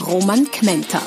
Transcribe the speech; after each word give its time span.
Roman 0.00 0.44
Kmenter. 0.50 1.00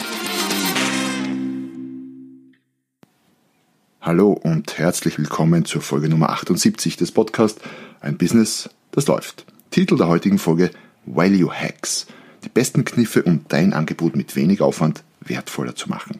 Hallo 4.02 4.32
und 4.32 4.78
herzlich 4.78 5.18
willkommen 5.20 5.66
zur 5.66 5.82
Folge 5.82 6.10
Nummer 6.10 6.32
78 6.32 6.98
des 6.98 7.12
Podcasts 7.12 7.62
Ein 8.02 8.18
Business, 8.18 8.70
das 8.92 9.06
läuft. 9.08 9.46
Titel 9.70 9.96
der 9.96 10.08
heutigen 10.08 10.40
Folge 10.40 10.72
Value 11.06 11.52
Hacks. 11.54 12.08
Die 12.44 12.50
besten 12.50 12.84
Kniffe, 12.84 13.22
um 13.24 13.46
dein 13.48 13.74
Angebot 13.74 14.16
mit 14.16 14.36
wenig 14.36 14.62
Aufwand 14.62 15.04
wertvoller 15.22 15.76
zu 15.76 15.88
machen. 15.90 16.20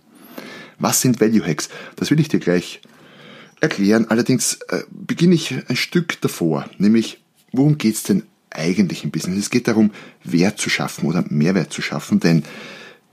Was 0.78 1.02
sind 1.02 1.20
Value 1.20 1.46
Hacks? 1.46 1.70
Das 1.96 2.12
will 2.12 2.20
ich 2.20 2.28
dir 2.28 2.40
gleich 2.40 2.82
erklären. 3.62 4.06
Allerdings 4.10 4.60
äh, 4.70 4.84
beginne 4.92 5.36
ich 5.36 5.56
ein 5.68 5.76
Stück 5.76 6.22
davor, 6.22 6.70
nämlich 6.78 7.20
worum 7.52 7.80
geht 7.80 7.96
es 7.96 8.04
denn 8.04 8.24
eigentlich 8.50 9.04
im 9.04 9.12
Business? 9.12 9.40
Es 9.40 9.50
geht 9.50 9.68
darum, 9.68 9.92
Wert 10.24 10.60
zu 10.60 10.70
schaffen 10.70 11.06
oder 11.06 11.24
Mehrwert 11.30 11.72
zu 11.72 11.82
schaffen, 11.82 12.20
denn 12.20 12.44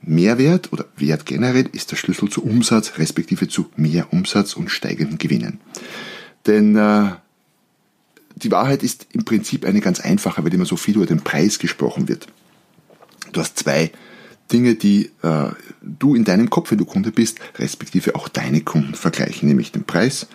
Mehrwert 0.02 0.72
oder 0.72 0.86
Wert 0.96 1.26
generell 1.26 1.68
ist 1.72 1.90
der 1.90 1.96
Schlüssel 1.96 2.28
zu 2.28 2.44
Umsatz, 2.44 2.98
respektive 2.98 3.48
zu 3.48 3.70
mehr 3.76 4.12
Umsatz 4.12 4.54
und 4.54 4.70
steigenden 4.70 5.18
Gewinnen. 5.18 5.60
Denn 6.46 6.76
äh, 6.76 7.10
die 8.36 8.50
Wahrheit 8.50 8.82
ist 8.82 9.06
im 9.12 9.24
Prinzip 9.24 9.64
eine 9.64 9.80
ganz 9.80 10.00
einfache, 10.00 10.44
weil 10.44 10.54
immer 10.54 10.66
so 10.66 10.76
viel 10.76 10.96
über 10.96 11.06
den 11.06 11.22
Preis 11.22 11.58
gesprochen 11.58 12.08
wird. 12.08 12.26
Du 13.32 13.40
hast 13.40 13.58
zwei 13.58 13.90
Dinge, 14.52 14.74
die 14.74 15.10
äh, 15.22 15.48
du 15.82 16.14
in 16.14 16.24
deinem 16.24 16.50
Kopf, 16.50 16.70
wenn 16.70 16.78
du 16.78 16.84
Kunde 16.84 17.10
bist, 17.10 17.38
respektive 17.58 18.14
auch 18.14 18.28
deine 18.28 18.60
Kunden 18.60 18.94
vergleichen, 18.94 19.48
nämlich 19.48 19.72
den 19.72 19.84
Preis 19.84 20.26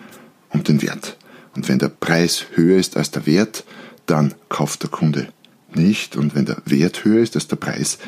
und 0.50 0.68
den 0.68 0.82
Wert. 0.82 1.16
Und 1.54 1.68
wenn 1.68 1.78
der 1.78 1.88
Preis 1.88 2.46
höher 2.54 2.78
ist 2.78 2.96
als 2.96 3.10
der 3.10 3.26
Wert, 3.26 3.64
dann 4.12 4.34
kauft 4.50 4.82
der 4.82 4.90
Kunde 4.90 5.28
nicht. 5.74 6.16
Und 6.16 6.34
wenn 6.34 6.44
der 6.44 6.58
Wert 6.66 7.04
höher 7.04 7.22
ist 7.22 7.34
als 7.34 7.48
der 7.48 7.56
Preis, 7.56 7.98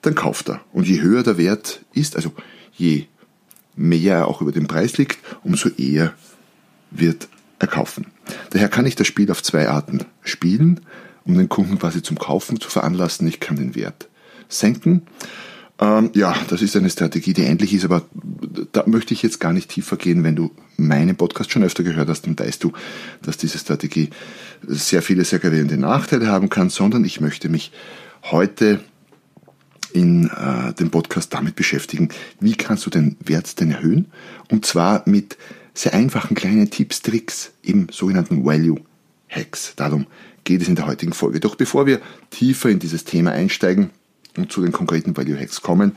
dann 0.00 0.14
kauft 0.14 0.48
er. 0.48 0.62
Und 0.72 0.88
je 0.88 1.02
höher 1.02 1.22
der 1.22 1.36
Wert 1.36 1.84
ist, 1.92 2.16
also 2.16 2.32
je 2.72 3.04
mehr 3.76 4.16
er 4.16 4.28
auch 4.28 4.40
über 4.40 4.50
den 4.50 4.66
Preis 4.66 4.96
liegt, 4.96 5.18
umso 5.44 5.68
eher 5.68 6.14
wird 6.90 7.28
er 7.58 7.68
kaufen. 7.68 8.06
Daher 8.50 8.68
kann 8.68 8.86
ich 8.86 8.96
das 8.96 9.06
Spiel 9.06 9.30
auf 9.30 9.42
zwei 9.42 9.68
Arten 9.68 10.06
spielen, 10.22 10.80
um 11.24 11.36
den 11.36 11.50
Kunden 11.50 11.78
quasi 11.78 12.02
zum 12.02 12.18
Kaufen 12.18 12.58
zu 12.58 12.70
veranlassen. 12.70 13.28
Ich 13.28 13.40
kann 13.40 13.56
den 13.56 13.74
Wert 13.74 14.08
senken. 14.48 15.02
Ähm, 15.80 16.10
ja, 16.14 16.36
das 16.48 16.60
ist 16.60 16.76
eine 16.76 16.90
Strategie, 16.90 17.32
die 17.32 17.42
ähnlich 17.42 17.72
ist, 17.72 17.86
aber 17.86 18.02
da 18.72 18.84
möchte 18.86 19.14
ich 19.14 19.22
jetzt 19.22 19.40
gar 19.40 19.54
nicht 19.54 19.70
tiefer 19.70 19.96
gehen. 19.96 20.22
Wenn 20.22 20.36
du 20.36 20.50
meinen 20.76 21.16
Podcast 21.16 21.50
schon 21.50 21.64
öfter 21.64 21.82
gehört 21.82 22.08
hast, 22.08 22.26
dann 22.26 22.38
weißt 22.38 22.62
du, 22.62 22.72
dass 23.22 23.38
diese 23.38 23.56
Strategie 23.56 24.10
sehr 24.62 25.00
viele, 25.00 25.24
sehr 25.24 25.38
gravierende 25.38 25.78
Nachteile 25.78 26.28
haben 26.28 26.50
kann, 26.50 26.68
sondern 26.68 27.04
ich 27.06 27.22
möchte 27.22 27.48
mich 27.48 27.72
heute 28.24 28.80
in 29.94 30.28
äh, 30.28 30.74
dem 30.74 30.90
Podcast 30.90 31.32
damit 31.32 31.56
beschäftigen, 31.56 32.10
wie 32.38 32.54
kannst 32.54 32.84
du 32.84 32.90
den 32.90 33.16
Wert 33.24 33.58
denn 33.58 33.70
erhöhen? 33.72 34.06
Und 34.50 34.66
zwar 34.66 35.02
mit 35.06 35.38
sehr 35.72 35.94
einfachen 35.94 36.34
kleinen 36.34 36.70
Tipps, 36.70 37.00
Tricks, 37.00 37.52
eben 37.62 37.88
sogenannten 37.90 38.44
Value 38.44 38.80
Hacks. 39.30 39.72
Darum 39.76 40.06
geht 40.44 40.60
es 40.60 40.68
in 40.68 40.74
der 40.74 40.86
heutigen 40.86 41.14
Folge. 41.14 41.40
Doch 41.40 41.54
bevor 41.54 41.86
wir 41.86 42.00
tiefer 42.28 42.68
in 42.68 42.78
dieses 42.78 43.04
Thema 43.04 43.32
einsteigen 43.32 43.90
und 44.36 44.52
zu 44.52 44.62
den 44.62 44.72
konkreten 44.72 45.16
Value 45.16 45.38
Hacks 45.38 45.62
kommen, 45.62 45.92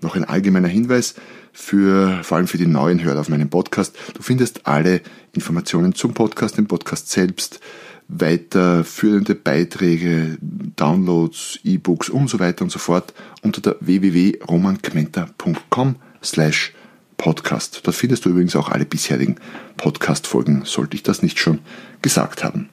noch 0.00 0.16
ein 0.16 0.24
allgemeiner 0.24 0.68
Hinweis 0.68 1.14
für, 1.52 2.22
vor 2.22 2.36
allem 2.36 2.46
für 2.46 2.58
die 2.58 2.66
neuen 2.66 3.02
Hörer 3.02 3.20
auf 3.20 3.28
meinem 3.28 3.48
Podcast. 3.48 3.96
Du 4.14 4.22
findest 4.22 4.66
alle 4.66 5.00
Informationen 5.32 5.94
zum 5.94 6.14
Podcast, 6.14 6.58
dem 6.58 6.66
Podcast 6.66 7.10
selbst, 7.10 7.60
weiterführende 8.08 9.34
Beiträge, 9.34 10.36
Downloads, 10.40 11.58
E-Books 11.64 12.10
und 12.10 12.28
so 12.28 12.38
weiter 12.38 12.64
und 12.64 12.70
so 12.70 12.78
fort 12.78 13.14
unter 13.42 13.60
der 13.60 13.76
www.romankmenta.com 13.80 15.96
slash 16.22 16.72
Podcast. 17.16 17.80
Dort 17.84 17.96
findest 17.96 18.24
du 18.24 18.30
übrigens 18.30 18.56
auch 18.56 18.68
alle 18.68 18.84
bisherigen 18.84 19.36
Podcast-Folgen, 19.76 20.64
sollte 20.64 20.96
ich 20.96 21.02
das 21.02 21.22
nicht 21.22 21.38
schon 21.38 21.60
gesagt 22.02 22.44
haben. 22.44 22.68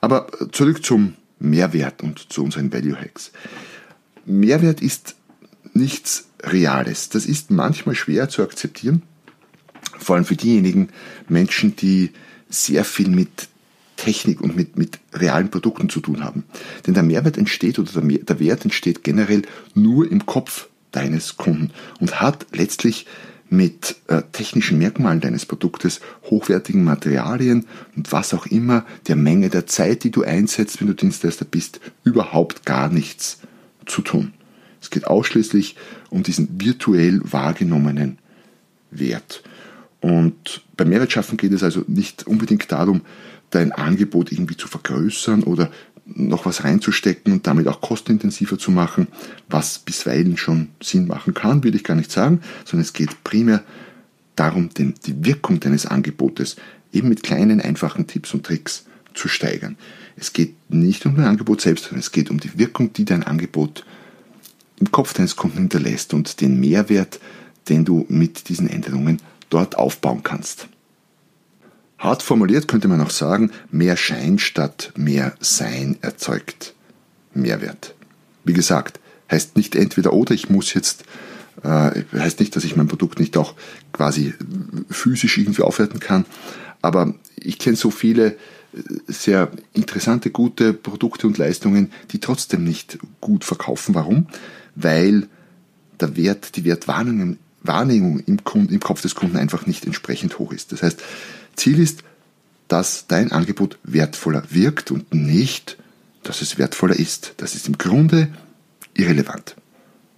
Aber 0.00 0.26
zurück 0.52 0.84
zum 0.84 1.14
Mehrwert 1.38 2.02
und 2.02 2.32
zu 2.32 2.44
unseren 2.44 2.72
Value 2.72 2.96
Hacks. 2.96 3.32
Mehrwert 4.24 4.80
ist 4.80 5.16
nichts 5.74 6.28
Reales. 6.42 7.08
Das 7.08 7.26
ist 7.26 7.50
manchmal 7.50 7.94
schwer 7.94 8.28
zu 8.28 8.42
akzeptieren, 8.42 9.02
vor 9.98 10.16
allem 10.16 10.24
für 10.24 10.36
diejenigen 10.36 10.88
Menschen, 11.28 11.76
die 11.76 12.10
sehr 12.48 12.84
viel 12.84 13.08
mit 13.08 13.48
Technik 13.96 14.40
und 14.40 14.56
mit, 14.56 14.76
mit 14.76 14.98
realen 15.12 15.50
Produkten 15.50 15.88
zu 15.88 16.00
tun 16.00 16.24
haben. 16.24 16.44
Denn 16.86 16.94
der 16.94 17.04
Mehrwert 17.04 17.38
entsteht 17.38 17.78
oder 17.78 17.92
der, 17.92 18.18
der 18.18 18.40
Wert 18.40 18.64
entsteht 18.64 19.04
generell 19.04 19.42
nur 19.74 20.10
im 20.10 20.26
Kopf 20.26 20.68
deines 20.90 21.36
Kunden 21.36 21.70
und 22.00 22.20
hat 22.20 22.46
letztlich 22.52 23.06
mit 23.48 23.96
äh, 24.08 24.22
technischen 24.32 24.78
Merkmalen 24.78 25.20
deines 25.20 25.44
Produktes, 25.46 26.00
hochwertigen 26.24 26.84
Materialien 26.84 27.66
und 27.94 28.10
was 28.10 28.32
auch 28.34 28.46
immer, 28.46 28.86
der 29.08 29.16
Menge 29.16 29.50
der 29.50 29.66
Zeit, 29.66 30.04
die 30.04 30.10
du 30.10 30.22
einsetzt, 30.22 30.80
wenn 30.80 30.88
du 30.88 30.94
Dienstleister 30.94 31.44
bist, 31.44 31.78
überhaupt 32.02 32.64
gar 32.64 32.88
nichts 32.88 33.38
zu 33.86 34.02
tun. 34.02 34.32
Es 34.80 34.90
geht 34.90 35.06
ausschließlich 35.06 35.76
um 36.10 36.22
diesen 36.22 36.60
virtuell 36.60 37.20
wahrgenommenen 37.22 38.18
Wert. 38.90 39.42
Und 40.00 40.62
beim 40.76 40.88
Mehrwertschaffen 40.88 41.36
geht 41.36 41.52
es 41.52 41.62
also 41.62 41.84
nicht 41.86 42.26
unbedingt 42.26 42.70
darum, 42.72 43.02
dein 43.50 43.70
Angebot 43.72 44.32
irgendwie 44.32 44.56
zu 44.56 44.66
vergrößern 44.66 45.44
oder 45.44 45.70
noch 46.04 46.46
was 46.46 46.64
reinzustecken 46.64 47.32
und 47.32 47.46
damit 47.46 47.68
auch 47.68 47.80
kostenintensiver 47.80 48.58
zu 48.58 48.72
machen, 48.72 49.06
was 49.48 49.78
bisweilen 49.78 50.36
schon 50.36 50.68
Sinn 50.82 51.06
machen 51.06 51.32
kann, 51.32 51.62
würde 51.62 51.76
ich 51.76 51.84
gar 51.84 51.94
nicht 51.94 52.10
sagen, 52.10 52.40
sondern 52.64 52.82
es 52.82 52.92
geht 52.92 53.22
primär 53.22 53.62
darum, 54.34 54.70
die 54.76 55.24
Wirkung 55.24 55.60
deines 55.60 55.86
Angebotes 55.86 56.56
eben 56.92 57.08
mit 57.08 57.22
kleinen, 57.22 57.60
einfachen 57.60 58.06
Tipps 58.06 58.34
und 58.34 58.44
Tricks 58.44 58.86
zu 59.14 59.28
steigern. 59.28 59.76
Es 60.16 60.32
geht 60.32 60.54
nicht 60.70 61.06
um 61.06 61.16
dein 61.16 61.26
Angebot 61.26 61.60
selbst, 61.60 61.84
sondern 61.84 62.00
es 62.00 62.12
geht 62.12 62.30
um 62.30 62.40
die 62.40 62.58
Wirkung, 62.58 62.92
die 62.92 63.04
dein 63.04 63.22
Angebot 63.22 63.84
im 64.78 64.90
Kopf 64.90 65.14
deines 65.14 65.36
Kunden 65.36 65.58
hinterlässt 65.58 66.12
und 66.14 66.40
den 66.40 66.58
Mehrwert, 66.58 67.20
den 67.68 67.84
du 67.84 68.04
mit 68.08 68.48
diesen 68.48 68.68
Änderungen 68.68 69.20
dort 69.48 69.76
aufbauen 69.76 70.22
kannst. 70.22 70.68
Hart 71.98 72.22
formuliert 72.22 72.66
könnte 72.66 72.88
man 72.88 73.00
auch 73.00 73.10
sagen, 73.10 73.52
mehr 73.70 73.96
Schein 73.96 74.40
statt 74.40 74.92
mehr 74.96 75.34
Sein 75.38 75.98
erzeugt 76.00 76.74
Mehrwert. 77.32 77.94
Wie 78.44 78.54
gesagt, 78.54 78.98
heißt 79.30 79.56
nicht 79.56 79.76
entweder 79.76 80.12
oder, 80.12 80.34
ich 80.34 80.50
muss 80.50 80.74
jetzt, 80.74 81.04
äh, 81.62 82.02
heißt 82.12 82.40
nicht, 82.40 82.56
dass 82.56 82.64
ich 82.64 82.74
mein 82.74 82.88
Produkt 82.88 83.20
nicht 83.20 83.36
auch 83.36 83.54
quasi 83.92 84.34
physisch 84.90 85.38
irgendwie 85.38 85.62
aufwerten 85.62 86.00
kann, 86.00 86.24
aber 86.82 87.14
ich 87.36 87.58
kenne 87.58 87.76
so 87.76 87.92
viele 87.92 88.36
sehr 89.06 89.50
interessante, 89.72 90.30
gute 90.30 90.72
Produkte 90.72 91.26
und 91.26 91.38
Leistungen, 91.38 91.92
die 92.10 92.20
trotzdem 92.20 92.64
nicht 92.64 92.98
gut 93.20 93.44
verkaufen. 93.44 93.94
Warum? 93.94 94.26
Weil 94.74 95.28
der 96.00 96.16
Wert, 96.16 96.56
die 96.56 96.64
Wertwahrnehmung 96.64 97.38
Wahrnehmung 97.62 98.20
im, 98.20 98.38
im 98.54 98.80
Kopf 98.80 99.02
des 99.02 99.14
Kunden 99.14 99.36
einfach 99.36 99.66
nicht 99.66 99.86
entsprechend 99.86 100.38
hoch 100.38 100.52
ist. 100.52 100.72
Das 100.72 100.82
heißt, 100.82 101.00
Ziel 101.56 101.78
ist, 101.78 102.02
dass 102.68 103.06
dein 103.06 103.32
Angebot 103.32 103.78
wertvoller 103.84 104.44
wirkt 104.50 104.90
und 104.90 105.14
nicht, 105.14 105.78
dass 106.22 106.42
es 106.42 106.58
wertvoller 106.58 106.96
ist. 106.96 107.34
Das 107.36 107.54
ist 107.54 107.68
im 107.68 107.78
Grunde 107.78 108.32
irrelevant. 108.94 109.56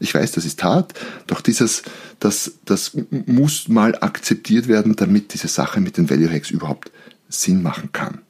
Ich 0.00 0.14
weiß, 0.14 0.32
das 0.32 0.44
ist 0.44 0.62
hart, 0.62 0.94
doch 1.26 1.40
dieses, 1.40 1.82
das, 2.18 2.52
das 2.64 2.92
muss 3.10 3.68
mal 3.68 3.94
akzeptiert 4.00 4.68
werden, 4.68 4.96
damit 4.96 5.32
diese 5.34 5.48
Sache 5.48 5.80
mit 5.80 5.96
den 5.96 6.10
Value 6.10 6.30
Hacks 6.30 6.50
überhaupt 6.50 6.90
Sinn 7.28 7.62
machen 7.62 7.90
kann. 7.92 8.20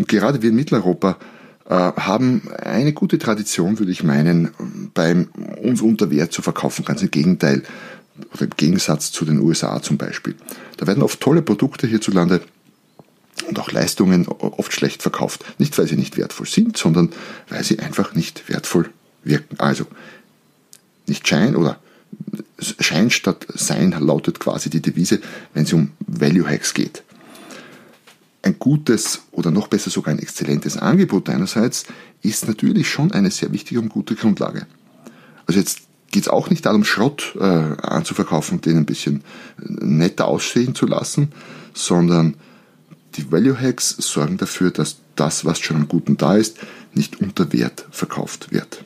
Und 0.00 0.08
gerade 0.08 0.40
wir 0.40 0.48
in 0.48 0.56
Mitteleuropa 0.56 1.18
äh, 1.68 1.74
haben 1.74 2.48
eine 2.56 2.94
gute 2.94 3.18
Tradition, 3.18 3.78
würde 3.78 3.92
ich 3.92 4.02
meinen, 4.02 4.48
beim 4.94 5.28
uns 5.62 5.82
unter 5.82 6.10
Wert 6.10 6.32
zu 6.32 6.40
verkaufen. 6.40 6.86
Ganz 6.86 7.02
im 7.02 7.10
Gegenteil, 7.10 7.64
oder 8.32 8.44
im 8.44 8.56
Gegensatz 8.56 9.12
zu 9.12 9.26
den 9.26 9.40
USA 9.40 9.82
zum 9.82 9.98
Beispiel. 9.98 10.36
Da 10.78 10.86
werden 10.86 11.02
oft 11.02 11.20
tolle 11.20 11.42
Produkte 11.42 11.86
hierzulande 11.86 12.40
und 13.46 13.58
auch 13.58 13.72
Leistungen 13.72 14.26
oft 14.26 14.72
schlecht 14.72 15.02
verkauft. 15.02 15.44
Nicht, 15.58 15.76
weil 15.76 15.86
sie 15.86 15.96
nicht 15.96 16.16
wertvoll 16.16 16.46
sind, 16.46 16.78
sondern 16.78 17.10
weil 17.50 17.62
sie 17.62 17.78
einfach 17.78 18.14
nicht 18.14 18.48
wertvoll 18.48 18.88
wirken. 19.22 19.60
Also, 19.60 19.84
nicht 21.06 21.28
Schein 21.28 21.56
oder 21.56 21.78
Schein 22.58 23.10
statt 23.10 23.46
Sein 23.52 23.90
lautet 23.90 24.40
quasi 24.40 24.70
die 24.70 24.80
Devise, 24.80 25.20
wenn 25.52 25.64
es 25.64 25.74
um 25.74 25.90
Value 26.06 26.48
Hacks 26.48 26.72
geht. 26.72 27.02
Ein 28.42 28.58
gutes 28.58 29.22
oder 29.32 29.50
noch 29.50 29.68
besser 29.68 29.90
sogar 29.90 30.14
ein 30.14 30.18
exzellentes 30.18 30.76
Angebot 30.76 31.28
einerseits 31.28 31.84
ist 32.22 32.48
natürlich 32.48 32.88
schon 32.88 33.12
eine 33.12 33.30
sehr 33.30 33.52
wichtige 33.52 33.80
und 33.80 33.90
gute 33.90 34.14
Grundlage. 34.14 34.66
Also 35.46 35.60
jetzt 35.60 35.82
geht 36.10 36.24
es 36.24 36.28
auch 36.28 36.50
nicht 36.50 36.66
darum, 36.66 36.84
Schrott 36.84 37.36
äh, 37.38 37.44
anzuverkaufen 37.44 38.58
und 38.58 38.66
den 38.66 38.78
ein 38.78 38.86
bisschen 38.86 39.22
netter 39.58 40.26
aussehen 40.26 40.74
zu 40.74 40.86
lassen, 40.86 41.32
sondern 41.74 42.34
die 43.16 43.30
Value 43.30 43.60
Hacks 43.60 43.90
sorgen 43.98 44.36
dafür, 44.36 44.70
dass 44.70 44.98
das, 45.16 45.44
was 45.44 45.60
schon 45.60 45.76
am 45.76 45.88
Guten 45.88 46.16
da 46.16 46.36
ist, 46.36 46.58
nicht 46.94 47.20
unter 47.20 47.52
Wert 47.52 47.86
verkauft 47.90 48.52
wird. 48.52 48.84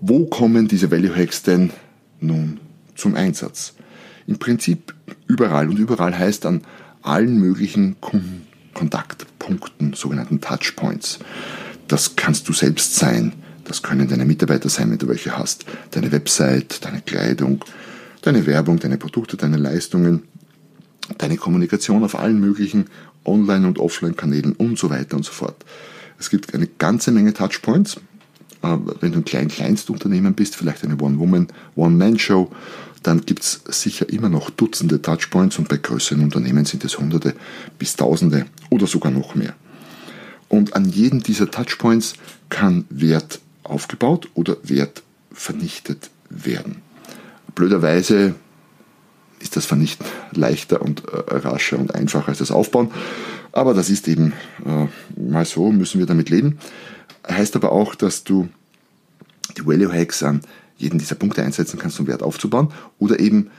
Wo 0.00 0.26
kommen 0.26 0.66
diese 0.66 0.90
Value 0.90 1.14
Hacks 1.14 1.42
denn 1.42 1.70
nun 2.20 2.60
zum 2.94 3.14
Einsatz? 3.14 3.74
Im 4.26 4.38
Prinzip 4.38 4.94
überall 5.26 5.68
und 5.68 5.78
überall 5.78 6.16
heißt 6.16 6.46
an 6.46 6.62
allen 7.02 7.38
möglichen 7.38 7.96
Kontaktpunkten, 8.74 9.94
sogenannten 9.94 10.40
Touchpoints. 10.40 11.18
Das 11.88 12.16
kannst 12.16 12.48
du 12.48 12.52
selbst 12.52 12.96
sein, 12.96 13.34
das 13.64 13.82
können 13.82 14.08
deine 14.08 14.24
Mitarbeiter 14.24 14.68
sein, 14.68 14.90
wenn 14.90 14.98
du 14.98 15.08
welche 15.08 15.36
hast, 15.36 15.64
deine 15.90 16.10
Website, 16.12 16.84
deine 16.84 17.00
Kleidung, 17.00 17.64
deine 18.22 18.46
Werbung, 18.46 18.78
deine 18.78 18.98
Produkte, 18.98 19.36
deine 19.36 19.56
Leistungen, 19.56 20.22
deine 21.18 21.36
Kommunikation 21.36 22.04
auf 22.04 22.18
allen 22.18 22.40
möglichen 22.40 22.86
Online- 23.24 23.66
und 23.66 23.78
Offline-Kanälen 23.78 24.52
und 24.52 24.78
so 24.78 24.90
weiter 24.90 25.16
und 25.16 25.24
so 25.24 25.32
fort. 25.32 25.64
Es 26.18 26.30
gibt 26.30 26.54
eine 26.54 26.66
ganze 26.66 27.12
Menge 27.12 27.34
Touchpoints 27.34 27.98
wenn 28.62 29.12
du 29.12 29.18
ein 29.18 29.24
klein 29.24 29.48
Kleinstunternehmen 29.48 30.34
bist, 30.34 30.56
vielleicht 30.56 30.84
eine 30.84 30.96
One-Woman, 30.96 31.48
One-Man-Show, 31.74 32.50
dann 33.02 33.22
gibt 33.22 33.42
es 33.42 33.62
sicher 33.66 34.08
immer 34.08 34.28
noch 34.28 34.50
Dutzende 34.50 35.02
Touchpoints 35.02 35.58
und 35.58 35.68
bei 35.68 35.76
größeren 35.76 36.22
Unternehmen 36.22 36.64
sind 36.64 36.84
es 36.84 36.98
Hunderte 36.98 37.34
bis 37.78 37.96
Tausende 37.96 38.46
oder 38.70 38.86
sogar 38.86 39.12
noch 39.12 39.34
mehr. 39.34 39.54
Und 40.48 40.76
an 40.76 40.84
jedem 40.84 41.22
dieser 41.22 41.50
Touchpoints 41.50 42.14
kann 42.48 42.84
Wert 42.90 43.40
aufgebaut 43.64 44.28
oder 44.34 44.56
Wert 44.62 45.02
vernichtet 45.32 46.10
werden. 46.28 46.82
Blöderweise 47.54 48.34
ist 49.40 49.56
das 49.56 49.66
Vernichten 49.66 50.06
leichter 50.32 50.82
und 50.82 51.04
äh, 51.08 51.36
rascher 51.36 51.78
und 51.78 51.94
einfacher 51.94 52.28
als 52.28 52.38
das 52.38 52.50
Aufbauen. 52.50 52.90
Aber 53.50 53.74
das 53.74 53.90
ist 53.90 54.08
eben 54.08 54.32
äh, 54.64 54.86
mal 55.20 55.44
so, 55.44 55.72
müssen 55.72 55.98
wir 55.98 56.06
damit 56.06 56.30
leben. 56.30 56.58
Heißt 57.28 57.56
aber 57.56 57.72
auch, 57.72 57.94
dass 57.94 58.24
du 58.24 58.48
die 59.56 59.66
Value 59.66 59.92
Hacks 59.92 60.22
an 60.22 60.40
jeden 60.82 60.98
dieser 60.98 61.14
Punkte 61.14 61.42
einsetzen 61.42 61.78
kannst, 61.78 61.98
um 62.00 62.06
Wert 62.06 62.22
aufzubauen 62.22 62.72
oder 62.98 63.20
eben 63.20 63.50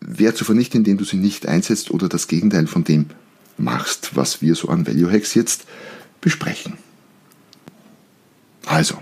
Wert 0.00 0.36
zu 0.36 0.44
vernichten, 0.44 0.80
indem 0.80 0.98
du 0.98 1.04
sie 1.04 1.16
nicht 1.16 1.46
einsetzt 1.46 1.90
oder 1.90 2.08
das 2.08 2.28
Gegenteil 2.28 2.66
von 2.66 2.84
dem 2.84 3.06
machst, 3.56 4.16
was 4.16 4.42
wir 4.42 4.54
so 4.54 4.68
an 4.68 4.86
Value 4.86 5.10
Hacks 5.10 5.34
jetzt 5.34 5.64
besprechen. 6.20 6.74
Also, 8.66 8.98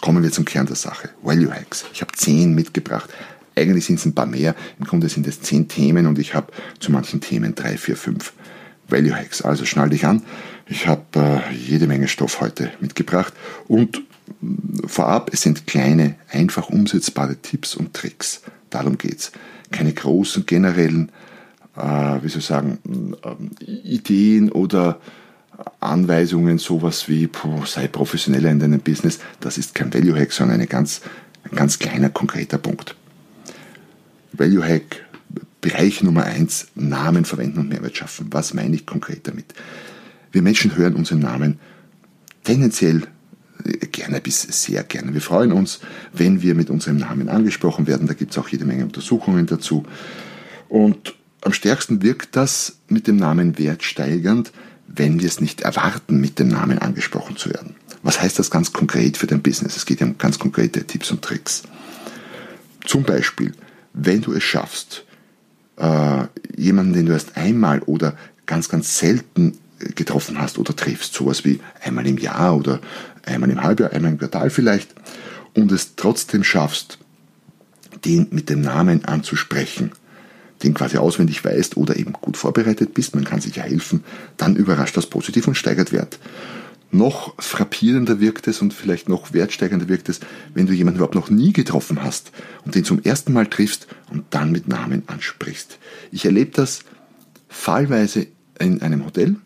kommen 0.00 0.22
wir 0.22 0.30
zum 0.30 0.44
Kern 0.44 0.66
der 0.66 0.76
Sache. 0.76 1.10
Value 1.22 1.52
Hacks. 1.52 1.84
Ich 1.92 2.00
habe 2.00 2.12
zehn 2.12 2.54
mitgebracht. 2.54 3.10
Eigentlich 3.54 3.86
sind 3.86 3.98
es 3.98 4.04
ein 4.04 4.14
paar 4.14 4.26
mehr. 4.26 4.54
Im 4.78 4.86
Grunde 4.86 5.08
sind 5.08 5.26
es 5.26 5.40
zehn 5.40 5.68
Themen 5.68 6.06
und 6.06 6.18
ich 6.18 6.34
habe 6.34 6.52
zu 6.78 6.92
manchen 6.92 7.20
Themen 7.20 7.54
drei, 7.54 7.76
vier, 7.76 7.96
fünf 7.96 8.32
Value 8.88 9.14
Hacks. 9.14 9.42
Also 9.42 9.64
schnall 9.64 9.90
dich 9.90 10.06
an. 10.06 10.22
Ich 10.68 10.86
habe 10.86 11.04
äh, 11.14 11.54
jede 11.54 11.86
Menge 11.86 12.08
Stoff 12.08 12.40
heute 12.40 12.70
mitgebracht 12.80 13.32
und 13.68 14.02
vorab, 14.86 15.30
es 15.32 15.42
sind 15.42 15.66
kleine, 15.66 16.16
einfach 16.30 16.68
umsetzbare 16.68 17.36
Tipps 17.36 17.74
und 17.74 17.94
Tricks. 17.94 18.42
Darum 18.70 18.98
geht's. 18.98 19.32
Keine 19.70 19.92
großen, 19.92 20.46
generellen, 20.46 21.10
äh, 21.76 21.82
wie 21.82 22.28
soll 22.28 22.40
ich 22.40 22.46
sagen, 22.46 22.78
äh, 23.22 23.64
Ideen 23.64 24.50
oder 24.50 25.00
Anweisungen, 25.80 26.58
sowas 26.58 27.08
wie 27.08 27.28
sei 27.64 27.88
professioneller 27.88 28.50
in 28.50 28.60
deinem 28.60 28.80
Business. 28.80 29.18
Das 29.40 29.58
ist 29.58 29.74
kein 29.74 29.92
Value 29.92 30.18
Hack, 30.18 30.32
sondern 30.32 30.56
eine 30.56 30.66
ganz, 30.66 31.00
ein 31.44 31.56
ganz 31.56 31.78
kleiner, 31.78 32.10
konkreter 32.10 32.58
Punkt. 32.58 32.94
Value 34.32 34.64
Hack 34.64 35.06
Bereich 35.66 36.00
Nummer 36.00 36.24
eins, 36.24 36.68
Namen 36.76 37.24
verwenden 37.24 37.58
und 37.58 37.68
Mehrwert 37.68 37.96
schaffen. 37.96 38.28
Was 38.30 38.54
meine 38.54 38.76
ich 38.76 38.86
konkret 38.86 39.26
damit? 39.26 39.46
Wir 40.30 40.40
Menschen 40.40 40.76
hören 40.76 40.94
unseren 40.94 41.18
Namen 41.18 41.58
tendenziell 42.44 43.02
gerne 43.92 44.20
bis 44.20 44.42
sehr 44.42 44.84
gerne. 44.84 45.14
Wir 45.14 45.20
freuen 45.20 45.52
uns, 45.52 45.80
wenn 46.12 46.42
wir 46.42 46.54
mit 46.54 46.70
unserem 46.70 46.98
Namen 46.98 47.28
angesprochen 47.28 47.86
werden. 47.86 48.06
Da 48.06 48.14
gibt 48.14 48.32
es 48.32 48.38
auch 48.38 48.48
jede 48.48 48.64
Menge 48.64 48.84
Untersuchungen 48.84 49.46
dazu. 49.46 49.84
Und 50.68 51.14
am 51.42 51.52
stärksten 51.52 52.02
wirkt 52.02 52.36
das 52.36 52.78
mit 52.88 53.06
dem 53.06 53.16
Namen 53.16 53.58
wertsteigernd, 53.58 54.52
wenn 54.88 55.20
wir 55.20 55.28
es 55.28 55.40
nicht 55.40 55.62
erwarten, 55.62 56.20
mit 56.20 56.38
dem 56.38 56.48
Namen 56.48 56.78
angesprochen 56.78 57.36
zu 57.36 57.50
werden. 57.50 57.74
Was 58.02 58.20
heißt 58.20 58.38
das 58.38 58.50
ganz 58.50 58.72
konkret 58.72 59.16
für 59.16 59.26
dein 59.26 59.42
Business? 59.42 59.76
Es 59.76 59.86
geht 59.86 60.00
ja 60.00 60.06
um 60.06 60.18
ganz 60.18 60.38
konkrete 60.38 60.84
Tipps 60.84 61.10
und 61.10 61.22
Tricks. 61.22 61.62
Zum 62.84 63.02
Beispiel, 63.02 63.52
wenn 63.92 64.20
du 64.20 64.32
es 64.32 64.44
schaffst, 64.44 65.04
äh, 65.76 66.24
jemanden, 66.56 66.92
den 66.92 67.06
du 67.06 67.12
erst 67.12 67.36
einmal 67.36 67.80
oder 67.80 68.16
ganz, 68.46 68.68
ganz 68.68 68.98
selten 68.98 69.58
äh, 69.80 69.92
getroffen 69.92 70.38
hast 70.40 70.58
oder 70.58 70.74
triffst, 70.74 71.14
sowas 71.14 71.44
wie 71.44 71.60
einmal 71.82 72.06
im 72.06 72.18
Jahr 72.18 72.56
oder 72.56 72.80
einmal 73.26 73.50
im 73.50 73.62
Halbjahr, 73.62 73.92
einmal 73.92 74.12
im 74.12 74.18
Quartal 74.18 74.50
vielleicht, 74.50 74.94
und 75.54 75.72
es 75.72 75.96
trotzdem 75.96 76.44
schaffst, 76.44 76.98
den 78.04 78.28
mit 78.30 78.50
dem 78.50 78.60
Namen 78.60 79.04
anzusprechen, 79.04 79.92
den 80.62 80.74
quasi 80.74 80.96
auswendig 80.96 81.44
weißt 81.44 81.76
oder 81.76 81.96
eben 81.96 82.12
gut 82.12 82.36
vorbereitet 82.36 82.94
bist, 82.94 83.14
man 83.14 83.24
kann 83.24 83.40
sich 83.40 83.56
ja 83.56 83.62
helfen, 83.62 84.04
dann 84.36 84.56
überrascht 84.56 84.96
das 84.96 85.06
positiv 85.06 85.46
und 85.48 85.54
steigert 85.54 85.92
Wert. 85.92 86.18
Noch 86.92 87.34
frappierender 87.42 88.20
wirkt 88.20 88.46
es 88.46 88.62
und 88.62 88.72
vielleicht 88.72 89.08
noch 89.08 89.32
wertsteigernder 89.32 89.88
wirkt 89.88 90.08
es, 90.08 90.20
wenn 90.54 90.66
du 90.66 90.72
jemanden 90.72 90.98
überhaupt 90.98 91.16
noch 91.16 91.30
nie 91.30 91.52
getroffen 91.52 92.02
hast 92.02 92.32
und 92.64 92.74
den 92.74 92.84
zum 92.84 93.02
ersten 93.02 93.32
Mal 93.32 93.48
triffst 93.48 93.88
und 94.10 94.24
dann 94.30 94.52
mit 94.52 94.68
Namen 94.68 95.02
ansprichst. 95.08 95.78
Ich 96.12 96.24
erlebe 96.24 96.52
das 96.52 96.80
fallweise 97.48 98.28
in 98.58 98.82
einem 98.82 99.04
Hotel, 99.04 99.36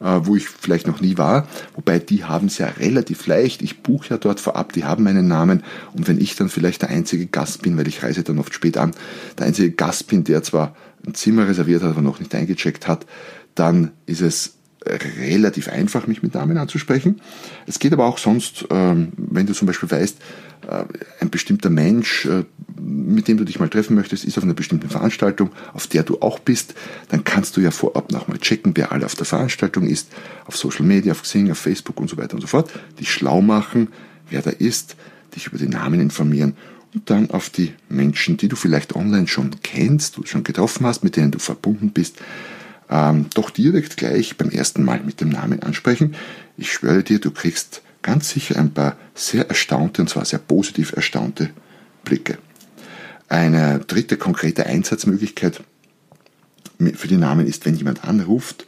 wo 0.00 0.34
ich 0.34 0.48
vielleicht 0.48 0.86
noch 0.86 1.00
nie 1.00 1.18
war, 1.18 1.46
wobei 1.74 1.98
die 1.98 2.24
haben 2.24 2.46
es 2.46 2.56
ja 2.56 2.68
relativ 2.68 3.26
leicht. 3.26 3.60
Ich 3.60 3.82
buche 3.82 4.10
ja 4.10 4.18
dort 4.18 4.40
vorab, 4.40 4.72
die 4.72 4.84
haben 4.84 5.04
meinen 5.04 5.28
Namen 5.28 5.62
und 5.92 6.08
wenn 6.08 6.20
ich 6.20 6.36
dann 6.36 6.48
vielleicht 6.48 6.82
der 6.82 6.88
einzige 6.88 7.26
Gast 7.26 7.60
bin, 7.62 7.76
weil 7.76 7.86
ich 7.86 8.02
reise 8.02 8.22
dann 8.22 8.38
oft 8.38 8.54
spät 8.54 8.78
an, 8.78 8.92
der 9.38 9.46
einzige 9.46 9.72
Gast 9.72 10.06
bin, 10.06 10.24
der 10.24 10.42
zwar 10.42 10.74
ein 11.06 11.14
Zimmer 11.14 11.46
reserviert 11.46 11.82
hat, 11.82 11.90
aber 11.90 12.02
noch 12.02 12.18
nicht 12.18 12.34
eingecheckt 12.34 12.88
hat, 12.88 13.04
dann 13.54 13.90
ist 14.06 14.22
es 14.22 14.54
relativ 14.86 15.68
einfach, 15.68 16.06
mich 16.06 16.22
mit 16.22 16.34
Namen 16.34 16.56
anzusprechen. 16.56 17.20
Es 17.66 17.78
geht 17.78 17.92
aber 17.92 18.06
auch 18.06 18.18
sonst, 18.18 18.66
ähm, 18.70 19.12
wenn 19.16 19.46
du 19.46 19.52
zum 19.52 19.66
Beispiel 19.66 19.90
weißt, 19.90 20.18
äh, 20.18 20.22
ein 21.20 21.30
bestimmter 21.30 21.70
Mensch, 21.70 22.26
äh, 22.26 22.44
mit 22.78 23.28
dem 23.28 23.36
du 23.36 23.44
dich 23.44 23.58
mal 23.58 23.68
treffen 23.68 23.94
möchtest, 23.94 24.24
ist 24.24 24.38
auf 24.38 24.44
einer 24.44 24.54
bestimmten 24.54 24.88
Veranstaltung, 24.88 25.50
auf 25.74 25.86
der 25.86 26.02
du 26.02 26.20
auch 26.20 26.38
bist, 26.38 26.74
dann 27.08 27.24
kannst 27.24 27.56
du 27.56 27.60
ja 27.60 27.70
vorab 27.70 28.12
nochmal 28.12 28.38
checken, 28.38 28.72
wer 28.74 28.92
alle 28.92 29.06
auf 29.06 29.14
der 29.14 29.26
Veranstaltung 29.26 29.86
ist, 29.86 30.08
auf 30.46 30.56
Social 30.56 30.84
Media, 30.84 31.12
auf 31.12 31.22
Xing, 31.22 31.50
auf 31.50 31.58
Facebook 31.58 32.00
und 32.00 32.08
so 32.08 32.16
weiter 32.16 32.34
und 32.34 32.40
so 32.40 32.46
fort, 32.46 32.70
dich 32.98 33.12
schlau 33.12 33.40
machen, 33.40 33.88
wer 34.28 34.42
da 34.42 34.50
ist, 34.50 34.96
dich 35.34 35.46
über 35.46 35.58
die 35.58 35.68
Namen 35.68 36.00
informieren 36.00 36.56
und 36.94 37.08
dann 37.10 37.30
auf 37.30 37.50
die 37.50 37.72
Menschen, 37.88 38.36
die 38.36 38.48
du 38.48 38.56
vielleicht 38.56 38.96
online 38.96 39.28
schon 39.28 39.50
kennst, 39.62 40.16
du 40.16 40.26
schon 40.26 40.44
getroffen 40.44 40.86
hast, 40.86 41.04
mit 41.04 41.16
denen 41.16 41.30
du 41.30 41.38
verbunden 41.38 41.90
bist, 41.90 42.16
ähm, 42.88 43.26
doch 43.34 43.50
direkt 43.50 43.96
gleich 43.96 44.36
beim 44.36 44.50
ersten 44.50 44.84
Mal 44.84 45.00
mit 45.04 45.20
dem 45.20 45.28
Namen 45.28 45.62
ansprechen. 45.62 46.14
Ich 46.56 46.72
schwöre 46.72 47.04
dir, 47.04 47.20
du 47.20 47.30
kriegst 47.30 47.82
ganz 48.02 48.30
sicher 48.30 48.56
ein 48.56 48.72
paar 48.72 48.96
sehr 49.14 49.48
erstaunte, 49.48 50.02
und 50.02 50.08
zwar 50.08 50.24
sehr 50.24 50.38
positiv 50.38 50.92
erstaunte 50.92 51.50
Blicke. 52.04 52.38
Eine 53.28 53.80
dritte 53.80 54.16
konkrete 54.16 54.66
Einsatzmöglichkeit 54.66 55.62
für 56.94 57.08
die 57.08 57.16
Namen 57.16 57.46
ist, 57.46 57.66
wenn 57.66 57.76
jemand 57.76 58.04
anruft, 58.04 58.66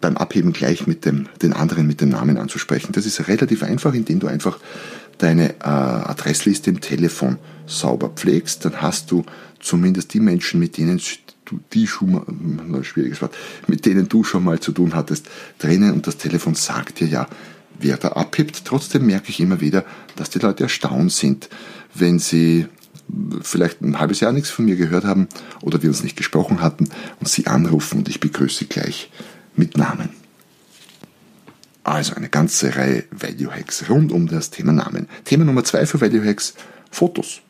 beim 0.00 0.16
Abheben 0.16 0.52
gleich 0.52 0.86
mit 0.86 1.06
dem, 1.06 1.28
den 1.40 1.52
anderen 1.54 1.86
mit 1.86 2.00
dem 2.00 2.10
Namen 2.10 2.36
anzusprechen. 2.36 2.92
Das 2.92 3.06
ist 3.06 3.26
relativ 3.26 3.62
einfach, 3.62 3.94
indem 3.94 4.20
du 4.20 4.26
einfach 4.26 4.58
deine 5.18 5.50
äh, 5.60 5.64
Adressliste 5.64 6.68
im 6.68 6.80
Telefon 6.80 7.38
sauber 7.66 8.10
pflegst. 8.10 8.64
Dann 8.64 8.82
hast 8.82 9.10
du 9.10 9.24
zumindest 9.60 10.12
die 10.12 10.20
Menschen, 10.20 10.60
mit 10.60 10.76
denen 10.76 11.00
die 11.72 11.88
ein 12.00 12.84
schwieriges 12.84 13.22
Wort, 13.22 13.34
mit 13.66 13.86
denen 13.86 14.08
du 14.08 14.24
schon 14.24 14.44
mal 14.44 14.60
zu 14.60 14.72
tun 14.72 14.94
hattest, 14.94 15.28
drinnen 15.58 15.92
und 15.92 16.06
das 16.06 16.16
Telefon 16.16 16.54
sagt 16.54 17.00
dir 17.00 17.08
ja, 17.08 17.28
wer 17.78 17.96
da 17.96 18.08
abhebt. 18.08 18.64
Trotzdem 18.64 19.06
merke 19.06 19.30
ich 19.30 19.40
immer 19.40 19.60
wieder, 19.60 19.84
dass 20.16 20.30
die 20.30 20.38
Leute 20.38 20.64
erstaunt 20.64 21.12
sind, 21.12 21.48
wenn 21.94 22.18
sie 22.18 22.66
vielleicht 23.42 23.82
ein 23.82 23.98
halbes 23.98 24.20
Jahr 24.20 24.32
nichts 24.32 24.50
von 24.50 24.64
mir 24.64 24.76
gehört 24.76 25.04
haben 25.04 25.28
oder 25.60 25.82
wir 25.82 25.90
uns 25.90 26.02
nicht 26.02 26.16
gesprochen 26.16 26.60
hatten 26.62 26.88
und 27.20 27.28
sie 27.28 27.46
anrufen 27.46 27.98
und 27.98 28.08
ich 28.08 28.20
begrüße 28.20 28.66
gleich 28.66 29.10
mit 29.56 29.76
Namen. 29.76 30.10
Also 31.82 32.14
eine 32.14 32.30
ganze 32.30 32.76
Reihe 32.76 33.04
Value 33.10 33.54
Hacks 33.54 33.90
rund 33.90 34.10
um 34.10 34.26
das 34.26 34.50
Thema 34.50 34.72
Namen. 34.72 35.06
Thema 35.24 35.44
Nummer 35.44 35.64
zwei 35.64 35.84
für 35.84 36.00
Value 36.00 36.24
Hacks, 36.26 36.54
Fotos. 36.90 37.42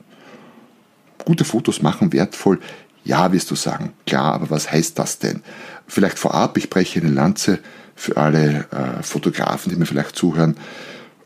Gute 1.25 1.45
Fotos 1.45 1.83
machen 1.83 2.13
wertvoll. 2.13 2.59
Ja, 3.05 3.33
wirst 3.33 3.51
du 3.51 3.55
sagen. 3.55 3.93
Klar, 4.07 4.35
aber 4.35 4.51
was 4.51 4.71
heißt 4.71 4.99
das 4.99 5.19
denn? 5.19 5.43
Vielleicht 5.87 6.19
vorab, 6.19 6.57
ich 6.57 6.71
breche 6.71 7.01
eine 7.01 7.11
Lanze 7.11 7.59
für 7.95 8.17
alle 8.17 8.67
äh, 8.71 9.03
Fotografen, 9.03 9.71
die 9.71 9.77
mir 9.77 9.87
vielleicht 9.87 10.17
zuhören 10.17 10.57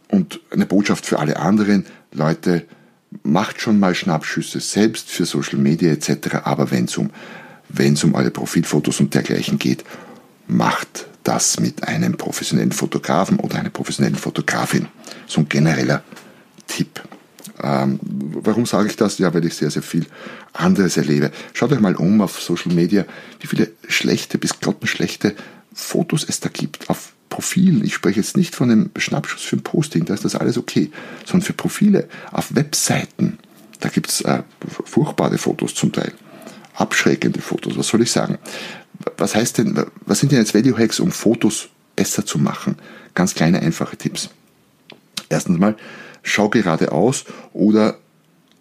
und 0.08 0.40
eine 0.50 0.66
Botschaft 0.66 1.06
für 1.06 1.18
alle 1.18 1.38
anderen. 1.38 1.86
Leute, 2.12 2.66
macht 3.22 3.60
schon 3.60 3.78
mal 3.78 3.94
Schnappschüsse, 3.94 4.60
selbst 4.60 5.10
für 5.10 5.24
Social 5.24 5.58
Media 5.58 5.92
etc. 5.92 6.36
Aber 6.44 6.70
wenn 6.70 6.84
es 6.84 6.96
um, 6.96 7.10
wenn's 7.68 8.04
um 8.04 8.14
eure 8.14 8.30
Profilfotos 8.30 9.00
und 9.00 9.14
dergleichen 9.14 9.58
geht, 9.58 9.84
macht 10.46 11.06
das 11.24 11.60
mit 11.60 11.86
einem 11.86 12.16
professionellen 12.16 12.72
Fotografen 12.72 13.38
oder 13.38 13.58
einer 13.58 13.70
professionellen 13.70 14.16
Fotografin. 14.16 14.88
So 15.26 15.40
ein 15.40 15.48
genereller 15.48 16.02
Tipp. 16.66 17.02
Ähm, 17.62 17.98
warum 18.02 18.66
sage 18.66 18.88
ich 18.88 18.96
das? 18.96 19.18
Ja, 19.18 19.32
weil 19.34 19.44
ich 19.44 19.54
sehr, 19.54 19.70
sehr 19.70 19.82
viel 19.82 20.06
anderes 20.52 20.96
erlebe. 20.96 21.30
Schaut 21.52 21.72
euch 21.72 21.80
mal 21.80 21.96
um 21.96 22.20
auf 22.20 22.40
Social 22.40 22.72
Media, 22.72 23.04
wie 23.40 23.46
viele 23.46 23.70
schlechte 23.88 24.38
bis 24.38 24.60
grottenschlechte 24.60 25.34
Fotos 25.72 26.24
es 26.28 26.40
da 26.40 26.48
gibt. 26.48 26.88
Auf 26.90 27.12
Profilen. 27.28 27.84
Ich 27.84 27.94
spreche 27.94 28.20
jetzt 28.20 28.36
nicht 28.36 28.54
von 28.54 28.70
einem 28.70 28.90
Schnappschuss 28.96 29.42
für 29.42 29.56
ein 29.56 29.62
Posting, 29.62 30.04
da 30.04 30.14
ist 30.14 30.24
das 30.24 30.34
alles 30.34 30.58
okay, 30.58 30.90
sondern 31.24 31.46
für 31.46 31.52
Profile 31.52 32.08
auf 32.32 32.54
Webseiten. 32.54 33.38
Da 33.80 33.88
gibt 33.88 34.10
es 34.10 34.22
äh, 34.22 34.42
furchtbare 34.66 35.38
Fotos 35.38 35.74
zum 35.74 35.92
Teil. 35.92 36.12
Abschreckende 36.74 37.40
Fotos, 37.40 37.76
was 37.76 37.88
soll 37.88 38.02
ich 38.02 38.10
sagen? 38.10 38.38
Was 39.16 39.34
heißt 39.34 39.58
denn, 39.58 39.84
was 40.04 40.20
sind 40.20 40.32
denn 40.32 40.38
jetzt 40.38 40.54
Value 40.54 40.76
Hacks, 40.76 41.00
um 41.00 41.12
Fotos 41.12 41.68
besser 41.96 42.24
zu 42.24 42.38
machen? 42.38 42.76
Ganz 43.14 43.34
kleine, 43.34 43.60
einfache 43.60 43.96
Tipps. 43.96 44.30
Erstens 45.28 45.58
mal, 45.58 45.76
schau 46.22 46.48
geradeaus 46.48 47.24
oder 47.52 47.96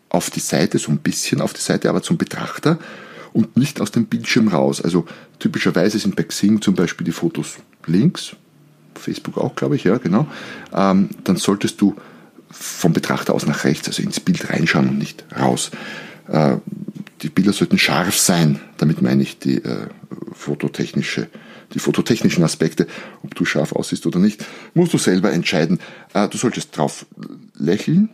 auf 0.10 0.30
die 0.30 0.40
Seite, 0.40 0.80
so 0.80 0.92
ein 0.92 1.00
bisschen 1.00 1.42
auf 1.42 1.54
die 1.54 1.62
Seite, 1.62 1.90
aber 1.90 2.02
zum 2.02 2.18
Betrachter 2.18 2.80
und 3.34 3.58
nicht 3.58 3.82
aus 3.82 3.92
dem 3.92 4.06
Bildschirm 4.06 4.48
raus. 4.48 4.82
Also 4.82 5.06
typischerweise 5.40 6.00
sind 6.00 6.16
bei 6.16 6.24
Xing 6.24 6.62
zum 6.62 6.76
Beispiel 6.76 7.06
die 7.06 7.12
Fotos 7.12 7.58
links, 7.86 8.36
Facebook 8.96 9.38
auch, 9.38 9.56
glaube 9.56 9.76
ich, 9.76 9.84
ja, 9.84 9.98
genau. 9.98 10.28
Ähm, 10.74 11.10
dann 11.24 11.38
solltest 11.38 11.80
du 11.82 11.96
vom 12.50 12.94
Betrachter 12.94 13.34
aus 13.34 13.46
nach 13.46 13.64
rechts, 13.64 13.88
also 13.88 14.02
ins 14.02 14.20
Bild 14.20 14.50
reinschauen 14.50 14.90
und 14.90 14.98
nicht 14.98 15.26
raus. 15.38 15.72
Äh, 16.28 16.58
die 17.22 17.30
Bilder 17.30 17.54
sollten 17.54 17.78
scharf 17.78 18.18
sein, 18.18 18.60
damit 18.78 19.02
meine 19.02 19.24
ich 19.24 19.40
die 19.40 19.64
äh, 19.64 19.88
fototechnische, 20.34 21.28
die 21.74 21.80
fototechnischen 21.80 22.44
Aspekte, 22.44 22.88
ob 23.24 23.36
du 23.36 23.46
scharf 23.46 23.74
aussiehst 23.74 24.06
oder 24.06 24.20
nicht, 24.20 24.46
musst 24.74 24.94
du 24.94 24.98
selber 24.98 25.32
entscheiden. 25.32 25.80
Äh, 26.14 26.28
du 26.30 26.38
solltest 26.38 26.78
drauf 26.78 27.06
lächeln, 27.58 28.10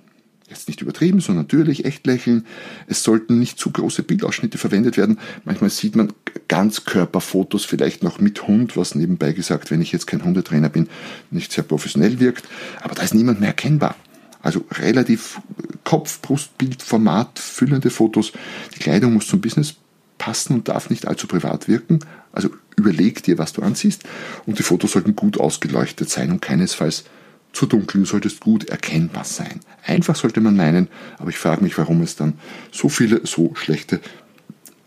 jetzt 0.50 0.68
nicht 0.68 0.82
übertrieben, 0.82 1.20
sondern 1.20 1.46
natürlich 1.46 1.86
echt 1.86 2.06
lächeln. 2.06 2.46
Es 2.88 3.04
sollten 3.04 3.40
nicht 3.40 3.58
zu 3.58 3.72
große 3.72 4.04
Bildausschnitte 4.04 4.58
verwendet 4.58 4.98
werden. 4.98 5.20
Manchmal 5.46 5.70
sieht 5.70 5.96
man 5.96 6.14
Ganzkörperfotos 6.48 7.66
vielleicht 7.66 8.04
noch 8.04 8.20
mit 8.20 8.48
Hund, 8.48 8.78
was 8.78 8.96
nebenbei 8.96 9.32
gesagt, 9.32 9.72
wenn 9.72 9.82
ich 9.82 9.92
jetzt 9.92 10.08
kein 10.08 10.24
Hundetrainer 10.24 10.70
bin, 10.70 10.90
nicht 11.32 11.52
sehr 11.52 11.64
professionell 11.64 12.20
wirkt. 12.20 12.48
Aber 12.82 12.96
da 12.96 13.02
ist 13.04 13.14
niemand 13.14 13.40
mehr 13.40 13.50
erkennbar. 13.50 13.96
Also 14.42 14.66
relativ 14.72 15.42
Kopf, 15.84 16.22
Brustbild, 16.22 16.82
Format, 16.84 17.40
füllende 17.40 17.90
Fotos. 17.90 18.34
Die 18.76 18.80
Kleidung 18.80 19.14
muss 19.14 19.28
zum 19.28 19.42
Business 19.42 19.76
passen 20.18 20.56
und 20.56 20.68
darf 20.68 20.90
nicht 20.90 21.08
allzu 21.08 21.28
privat 21.28 21.68
wirken. 21.68 22.00
Also 22.34 22.50
überleg 22.76 23.24
dir, 23.24 23.38
was 23.38 23.54
du 23.54 23.62
anziehst. 23.62 24.04
Und 24.46 24.60
die 24.60 24.64
Fotos 24.64 24.92
sollten 24.92 25.16
gut 25.16 25.40
ausgeleuchtet 25.40 26.10
sein 26.10 26.32
und 26.32 26.42
keinesfalls 26.42 27.06
zu 27.54 27.66
dunkel. 27.66 28.02
Du 28.02 28.06
solltest 28.06 28.42
gut 28.42 28.66
erkennbar 28.66 29.24
sein. 29.24 29.62
Einfach 29.86 30.16
sollte 30.16 30.42
man 30.42 30.56
meinen, 30.56 30.90
aber 31.18 31.30
ich 31.30 31.38
frage 31.38 31.64
mich, 31.64 31.78
warum 31.78 32.02
es 32.02 32.16
dann 32.16 32.34
so 32.72 32.90
viele 32.90 33.26
so 33.26 33.54
schlechte 33.56 34.02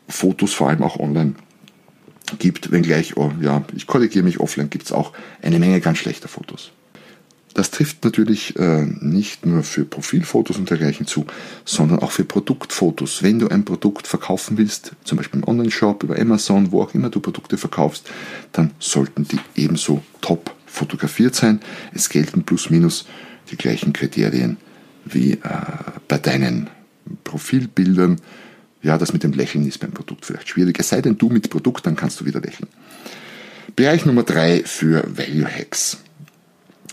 Fotos, 0.08 0.52
vor 0.52 0.68
allem 0.68 0.82
auch 0.82 0.98
online, 0.98 1.34
gibt, 2.38 2.70
wenngleich, 2.72 3.16
oh, 3.16 3.32
ja, 3.40 3.64
ich 3.74 3.86
korrigiere 3.86 4.24
mich, 4.24 4.40
offline 4.40 4.70
gibt 4.70 4.86
es 4.86 4.92
auch 4.92 5.12
eine 5.42 5.58
Menge 5.58 5.80
ganz 5.80 5.98
schlechter 5.98 6.28
Fotos. 6.28 6.72
Das 7.54 7.70
trifft 7.70 8.04
natürlich 8.04 8.54
äh, 8.56 8.84
nicht 8.84 9.46
nur 9.46 9.62
für 9.62 9.86
Profilfotos 9.86 10.58
und 10.58 10.68
dergleichen 10.68 11.06
zu, 11.06 11.24
sondern 11.64 12.00
auch 12.00 12.10
für 12.10 12.24
Produktfotos. 12.24 13.22
Wenn 13.22 13.38
du 13.38 13.48
ein 13.48 13.64
Produkt 13.64 14.06
verkaufen 14.06 14.58
willst, 14.58 14.92
zum 15.04 15.16
Beispiel 15.16 15.40
im 15.40 15.48
Online-Shop, 15.48 16.02
über 16.02 16.18
Amazon, 16.18 16.70
wo 16.70 16.82
auch 16.82 16.92
immer 16.92 17.08
du 17.08 17.20
Produkte 17.20 17.56
verkaufst, 17.56 18.10
dann 18.52 18.72
sollten 18.78 19.26
die 19.26 19.38
ebenso 19.54 20.02
top 20.20 20.55
fotografiert 20.76 21.34
sein. 21.34 21.60
Es 21.92 22.08
gelten 22.08 22.44
plus 22.44 22.70
minus 22.70 23.06
die 23.50 23.56
gleichen 23.56 23.92
Kriterien 23.92 24.58
wie 25.04 25.32
äh, 25.32 25.38
bei 26.08 26.18
deinen 26.18 26.68
Profilbildern. 27.24 28.20
Ja, 28.82 28.98
das 28.98 29.12
mit 29.12 29.22
dem 29.22 29.32
Lächeln 29.32 29.66
ist 29.66 29.78
beim 29.78 29.92
Produkt 29.92 30.26
vielleicht 30.26 30.48
schwierig. 30.48 30.78
Es 30.78 30.90
sei 30.90 31.00
denn, 31.00 31.18
du 31.18 31.28
mit 31.28 31.50
Produkt, 31.50 31.86
dann 31.86 31.96
kannst 31.96 32.20
du 32.20 32.26
wieder 32.26 32.40
lächeln. 32.40 32.68
Bereich 33.74 34.06
Nummer 34.06 34.22
drei 34.22 34.62
für 34.64 35.04
Value 35.06 35.46
Hacks. 35.46 35.98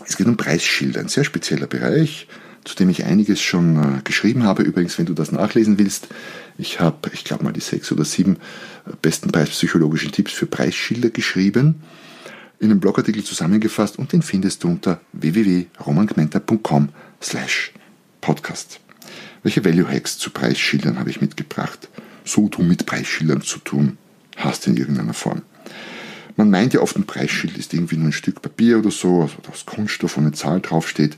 Es 0.06 0.16
geht 0.16 0.26
um 0.26 0.36
Preisschilder, 0.36 1.00
ein 1.00 1.08
sehr 1.08 1.24
spezieller 1.24 1.66
Bereich, 1.66 2.26
zu 2.64 2.74
dem 2.74 2.88
ich 2.88 3.04
einiges 3.04 3.40
schon 3.40 3.76
äh, 3.76 4.02
geschrieben 4.02 4.44
habe. 4.44 4.62
Übrigens, 4.62 4.98
wenn 4.98 5.06
du 5.06 5.14
das 5.14 5.30
nachlesen 5.30 5.78
willst, 5.78 6.08
ich 6.58 6.80
habe, 6.80 7.10
ich 7.12 7.24
glaube 7.24 7.44
mal, 7.44 7.52
die 7.52 7.60
sechs 7.60 7.92
oder 7.92 8.04
sieben 8.04 8.36
äh, 8.86 8.92
besten 9.02 9.30
preispsychologischen 9.30 10.12
Tipps 10.12 10.32
für 10.32 10.46
Preisschilder 10.46 11.10
geschrieben, 11.10 11.82
in 12.64 12.70
einem 12.70 12.80
Blogartikel 12.80 13.22
zusammengefasst 13.22 13.98
und 13.98 14.12
den 14.12 14.22
findest 14.22 14.64
du 14.64 14.68
unter 14.68 15.00
www.romangmenta.com 15.12 16.88
slash 17.20 17.72
podcast. 18.20 18.80
Welche 19.42 19.64
Value 19.64 19.88
Hacks 19.88 20.18
zu 20.18 20.30
Preisschildern 20.30 20.98
habe 20.98 21.10
ich 21.10 21.20
mitgebracht, 21.20 21.88
so 22.24 22.48
du 22.48 22.62
mit 22.62 22.86
Preisschildern 22.86 23.42
zu 23.42 23.58
tun 23.58 23.98
hast 24.36 24.66
in 24.66 24.76
irgendeiner 24.76 25.12
Form? 25.12 25.42
Man 26.36 26.50
meint 26.50 26.72
ja 26.72 26.80
oft, 26.80 26.96
ein 26.96 27.04
Preisschild 27.04 27.58
ist 27.58 27.74
irgendwie 27.74 27.96
nur 27.96 28.08
ein 28.08 28.12
Stück 28.12 28.40
Papier 28.40 28.78
oder 28.78 28.90
so, 28.90 29.22
also 29.22 29.36
aus 29.52 29.66
Kunststoff 29.66 30.16
und 30.16 30.24
eine 30.24 30.32
Zahl 30.32 30.60
draufsteht. 30.60 31.16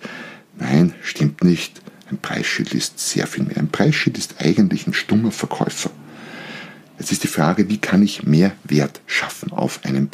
Nein, 0.59 0.95
stimmt 1.03 1.45
nicht. 1.45 1.81
Ein 2.11 2.19
Preisschild 2.19 2.75
ist 2.75 2.99
sehr 2.99 3.27
viel 3.27 3.45
mehr. 3.45 3.57
Ein 3.57 3.71
Preisschild 3.71 4.19
ist 4.19 4.41
eigentlich 4.41 4.87
ein 4.87 4.95
stummer 4.95 5.31
Verkäufer. 5.31 5.91
Jetzt 6.99 7.13
ist 7.13 7.23
die 7.23 7.29
Frage, 7.29 7.69
wie 7.69 7.79
kann 7.79 8.03
ich 8.03 8.25
mehr 8.25 8.53
Wert 8.65 9.01
schaffen 9.07 9.53
auf 9.53 9.85
einem 9.85 10.09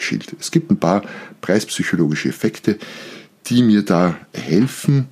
Preisschild? 0.00 0.34
Es 0.40 0.50
gibt 0.50 0.70
ein 0.70 0.80
paar 0.80 1.02
preispsychologische 1.42 2.30
Effekte, 2.30 2.78
die 3.46 3.62
mir 3.62 3.82
da 3.82 4.16
helfen, 4.32 5.08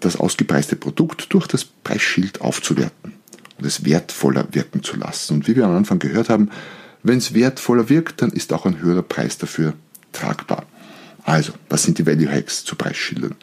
das 0.00 0.16
ausgepreiste 0.16 0.76
Produkt 0.76 1.32
durch 1.32 1.46
das 1.46 1.64
Preisschild 1.64 2.40
aufzuwerten 2.42 3.14
und 3.58 3.64
es 3.64 3.84
wertvoller 3.84 4.46
wirken 4.52 4.82
zu 4.82 4.96
lassen. 4.96 5.34
Und 5.34 5.48
wie 5.48 5.56
wir 5.56 5.64
am 5.64 5.74
Anfang 5.74 5.98
gehört 5.98 6.28
haben, 6.28 6.50
wenn 7.02 7.18
es 7.18 7.34
wertvoller 7.34 7.88
wirkt, 7.88 8.22
dann 8.22 8.30
ist 8.30 8.52
auch 8.52 8.66
ein 8.66 8.80
höherer 8.80 9.02
Preis 9.02 9.38
dafür 9.38 9.72
tragbar. 10.12 10.66
Also, 11.24 11.52
was 11.68 11.82
sind 11.82 11.98
die 11.98 12.06
Value 12.06 12.30
Hacks 12.30 12.64
zu 12.64 12.76
Preisschildern? 12.76 13.34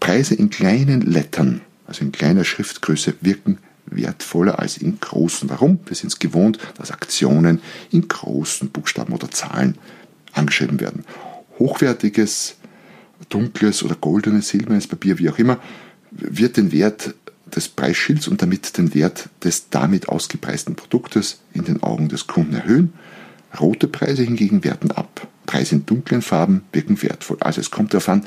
Preise 0.00 0.34
in 0.34 0.50
kleinen 0.50 1.02
Lettern, 1.02 1.60
also 1.86 2.04
in 2.04 2.12
kleiner 2.12 2.44
Schriftgröße, 2.44 3.14
wirken 3.20 3.58
wertvoller 3.86 4.58
als 4.58 4.76
in 4.76 4.98
großen. 5.00 5.48
Warum? 5.48 5.78
Wir 5.86 5.96
sind 5.96 6.08
es 6.08 6.18
gewohnt, 6.18 6.58
dass 6.76 6.90
Aktionen 6.90 7.60
in 7.90 8.08
großen 8.08 8.70
Buchstaben 8.70 9.12
oder 9.12 9.30
Zahlen 9.30 9.78
angeschrieben 10.36 10.80
werden. 10.80 11.04
Hochwertiges, 11.58 12.56
dunkles 13.28 13.82
oder 13.82 13.94
goldenes, 13.94 14.48
silbernes 14.48 14.86
Papier, 14.86 15.18
wie 15.18 15.30
auch 15.30 15.38
immer, 15.38 15.58
wird 16.10 16.56
den 16.56 16.72
Wert 16.72 17.14
des 17.54 17.68
Preisschilds 17.68 18.28
und 18.28 18.42
damit 18.42 18.76
den 18.76 18.94
Wert 18.94 19.28
des 19.42 19.70
damit 19.70 20.08
ausgepreisten 20.08 20.74
Produktes 20.74 21.40
in 21.52 21.64
den 21.64 21.82
Augen 21.82 22.08
des 22.08 22.26
Kunden 22.26 22.54
erhöhen. 22.54 22.92
Rote 23.58 23.88
Preise 23.88 24.22
hingegen 24.22 24.64
werten 24.64 24.90
ab. 24.90 25.26
Preise 25.46 25.76
in 25.76 25.86
dunklen 25.86 26.22
Farben 26.22 26.62
wirken 26.72 27.00
wertvoll. 27.02 27.38
Also 27.40 27.60
es 27.60 27.70
kommt 27.70 27.94
darauf 27.94 28.08
an, 28.08 28.24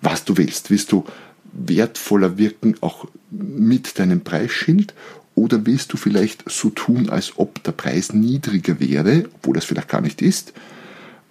was 0.00 0.24
du 0.24 0.36
willst. 0.36 0.70
Willst 0.70 0.92
du 0.92 1.04
wertvoller 1.52 2.38
wirken 2.38 2.76
auch 2.80 3.06
mit 3.30 3.98
deinem 3.98 4.22
Preisschild 4.22 4.94
oder 5.34 5.66
willst 5.66 5.92
du 5.92 5.96
vielleicht 5.96 6.48
so 6.48 6.70
tun, 6.70 7.10
als 7.10 7.32
ob 7.36 7.62
der 7.64 7.72
Preis 7.72 8.12
niedriger 8.12 8.78
wäre, 8.78 9.24
obwohl 9.34 9.54
das 9.54 9.64
vielleicht 9.64 9.88
gar 9.88 10.00
nicht 10.00 10.22
ist? 10.22 10.52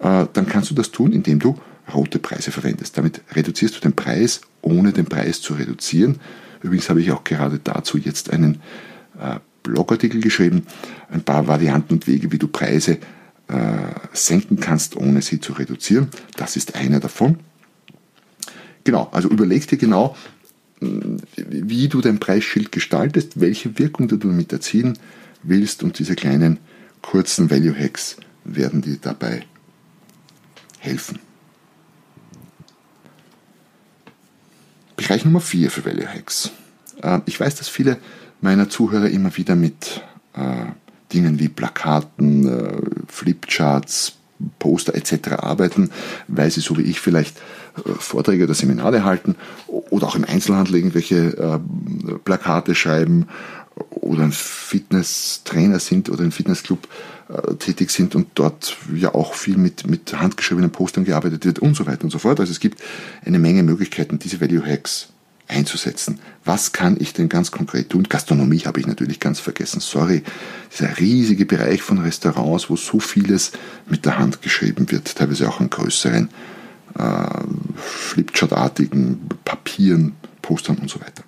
Äh, 0.04 0.26
dann 0.32 0.46
kannst 0.46 0.70
du 0.70 0.74
das 0.74 0.90
tun, 0.90 1.12
indem 1.12 1.40
du 1.40 1.58
rote 1.92 2.18
Preise 2.18 2.52
verwendest. 2.52 2.96
Damit 2.96 3.22
reduzierst 3.34 3.76
du 3.76 3.80
den 3.80 3.94
Preis, 3.94 4.42
ohne 4.62 4.92
den 4.92 5.06
Preis 5.06 5.40
zu 5.40 5.54
reduzieren. 5.54 6.20
Übrigens 6.62 6.88
habe 6.88 7.00
ich 7.00 7.10
auch 7.10 7.24
gerade 7.24 7.58
dazu 7.62 7.98
jetzt 7.98 8.30
einen 8.30 8.60
äh, 9.18 9.38
Blogartikel 9.62 10.20
geschrieben, 10.20 10.66
ein 11.10 11.22
paar 11.22 11.46
Varianten 11.46 11.94
und 11.94 12.06
Wege, 12.06 12.30
wie 12.32 12.38
du 12.38 12.48
Preise 12.48 12.98
äh, 13.48 13.58
senken 14.12 14.60
kannst, 14.60 14.96
ohne 14.96 15.22
sie 15.22 15.40
zu 15.40 15.54
reduzieren. 15.54 16.08
Das 16.36 16.56
ist 16.56 16.74
einer 16.74 17.00
davon. 17.00 17.38
Genau, 18.84 19.08
also 19.12 19.28
überleg 19.30 19.66
dir 19.66 19.78
genau, 19.78 20.14
wie 20.80 21.88
du 21.88 22.02
dein 22.02 22.18
Preisschild 22.20 22.72
gestaltest, 22.72 23.40
welche 23.40 23.78
Wirkung 23.78 24.08
du 24.08 24.18
damit 24.18 24.52
erzielen 24.52 24.98
willst 25.42 25.82
und 25.82 25.98
diese 25.98 26.14
kleinen 26.14 26.58
kurzen 27.00 27.50
Value 27.50 27.74
Hacks 27.78 28.16
werden 28.44 28.82
dir 28.82 28.98
dabei 29.00 29.44
helfen. 30.84 31.18
Bereich 34.96 35.24
Nummer 35.24 35.40
4 35.40 35.70
für 35.70 35.84
Value 35.84 36.06
Hacks. 36.06 36.50
Äh, 37.02 37.20
ich 37.26 37.38
weiß, 37.38 37.56
dass 37.56 37.68
viele 37.68 37.98
meiner 38.40 38.68
Zuhörer 38.68 39.08
immer 39.08 39.36
wieder 39.36 39.56
mit 39.56 40.02
äh, 40.34 40.66
Dingen 41.12 41.38
wie 41.38 41.48
Plakaten, 41.48 42.48
äh, 42.48 42.76
Flipcharts, 43.08 44.14
Poster 44.58 44.94
etc. 44.94 45.32
arbeiten, 45.38 45.90
weil 46.28 46.50
sie 46.50 46.60
so 46.60 46.76
wie 46.76 46.82
ich 46.82 47.00
vielleicht 47.00 47.40
Vorträge 47.98 48.44
oder 48.44 48.54
Seminare 48.54 49.04
halten 49.04 49.36
oder 49.66 50.06
auch 50.06 50.16
im 50.16 50.24
Einzelhandel 50.24 50.76
irgendwelche 50.76 51.60
Plakate 52.24 52.74
schreiben 52.74 53.26
oder 53.90 54.24
ein 54.24 54.32
Fitnesstrainer 54.32 55.78
sind 55.78 56.10
oder 56.10 56.24
ein 56.24 56.32
Fitnessclub 56.32 56.86
äh, 57.28 57.54
tätig 57.54 57.90
sind 57.90 58.14
und 58.14 58.28
dort 58.34 58.76
ja 58.94 59.14
auch 59.14 59.34
viel 59.34 59.56
mit, 59.56 59.88
mit 59.88 60.18
handgeschriebenen 60.18 60.70
Postern 60.70 61.04
gearbeitet 61.04 61.44
wird 61.44 61.58
und 61.58 61.74
so 61.74 61.86
weiter 61.86 62.04
und 62.04 62.10
so 62.10 62.18
fort. 62.18 62.40
Also 62.40 62.52
es 62.52 62.60
gibt 62.60 62.82
eine 63.24 63.38
Menge 63.38 63.62
Möglichkeiten, 63.62 64.18
diese 64.18 64.40
Value 64.40 64.64
Hacks 64.64 65.08
einzusetzen. 65.48 66.20
Was 66.44 66.72
kann 66.72 66.96
ich 66.98 67.12
denn 67.12 67.28
ganz 67.28 67.50
konkret 67.50 67.90
tun? 67.90 68.04
Gastronomie 68.04 68.60
habe 68.60 68.80
ich 68.80 68.86
natürlich 68.86 69.20
ganz 69.20 69.40
vergessen. 69.40 69.80
Sorry, 69.80 70.22
dieser 70.72 70.98
riesige 70.98 71.46
Bereich 71.46 71.82
von 71.82 71.98
Restaurants, 71.98 72.70
wo 72.70 72.76
so 72.76 72.98
vieles 72.98 73.52
mit 73.88 74.04
der 74.04 74.18
Hand 74.18 74.42
geschrieben 74.42 74.90
wird, 74.90 75.14
teilweise 75.14 75.48
auch 75.48 75.60
an 75.60 75.70
größeren 75.70 76.28
äh, 76.98 77.26
Flipchart-artigen 77.76 79.28
Papieren, 79.44 80.12
Postern 80.42 80.78
und 80.78 80.90
so 80.90 81.00
weiter. 81.00 81.24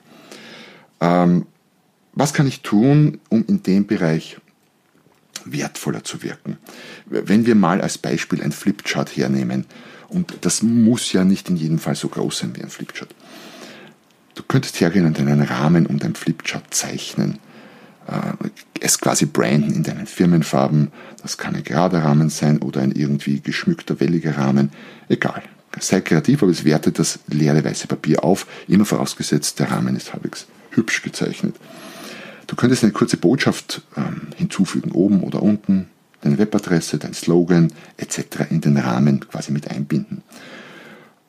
Ähm, 1.01 1.47
was 2.13 2.33
kann 2.33 2.47
ich 2.47 2.63
tun, 2.63 3.21
um 3.29 3.45
in 3.47 3.63
dem 3.63 3.87
Bereich 3.87 4.39
wertvoller 5.53 6.05
zu 6.05 6.23
wirken? 6.23 6.59
Wenn 7.07 7.47
wir 7.47 7.55
mal 7.55 7.81
als 7.81 7.99
Beispiel 7.99 8.43
ein 8.43 8.53
Flipchart 8.53 9.17
hernehmen, 9.17 9.67
und 10.09 10.39
das 10.43 10.63
muss 10.63 11.13
ja 11.13 11.25
nicht 11.25 11.49
in 11.49 11.57
jedem 11.57 11.79
Fall 11.79 11.97
so 11.97 12.09
groß 12.09 12.39
sein 12.39 12.57
wie 12.57 12.63
ein 12.63 12.71
Flipchart. 12.71 13.15
Du 14.35 14.43
könntest 14.43 14.81
hergehen 14.81 15.07
und 15.07 15.19
einen 15.19 15.43
Rahmen 15.43 15.87
um 15.87 15.99
dein 15.99 16.15
Flipchart 16.15 16.73
zeichnen, 16.73 17.39
äh, 18.07 18.49
es 18.81 19.01
quasi 19.01 19.27
branden 19.27 19.73
in 19.73 19.83
deinen 19.83 20.07
Firmenfarben. 20.07 20.93
Das 21.23 21.39
kann 21.39 21.57
ein 21.57 21.65
gerader 21.65 22.05
Rahmen 22.05 22.31
sein 22.31 22.59
oder 22.59 22.83
ein 22.83 22.93
irgendwie 22.93 23.41
geschmückter, 23.41 24.01
welliger 24.01 24.37
Rahmen. 24.37 24.71
Egal. 25.09 25.43
Sei 25.79 26.01
kreativ, 26.01 26.43
aber 26.43 26.53
es 26.53 26.65
wertet 26.65 26.99
das 26.99 27.19
leere 27.27 27.63
weiße 27.63 27.87
Papier 27.87 28.25
auf, 28.25 28.47
immer 28.67 28.87
vorausgesetzt, 28.87 29.59
der 29.59 29.71
Rahmen 29.71 29.95
ist 29.95 30.13
halbwegs 30.13 30.47
hübsch 30.71 31.03
gezeichnet. 31.03 31.57
Du 32.47 32.57
könntest 32.57 32.85
eine 32.85 32.93
kurze 32.93 33.17
Botschaft 33.17 33.83
ähm, 33.97 34.29
hinzufügen, 34.37 34.93
oben 34.93 35.23
oder 35.23 35.43
unten, 35.43 35.89
deine 36.21 36.39
Webadresse, 36.39 36.99
dein 36.99 37.15
Slogan 37.15 37.73
etc. 37.97 38.51
in 38.51 38.61
den 38.61 38.77
Rahmen 38.77 39.21
quasi 39.21 39.53
mit 39.53 39.71
einbinden. 39.71 40.23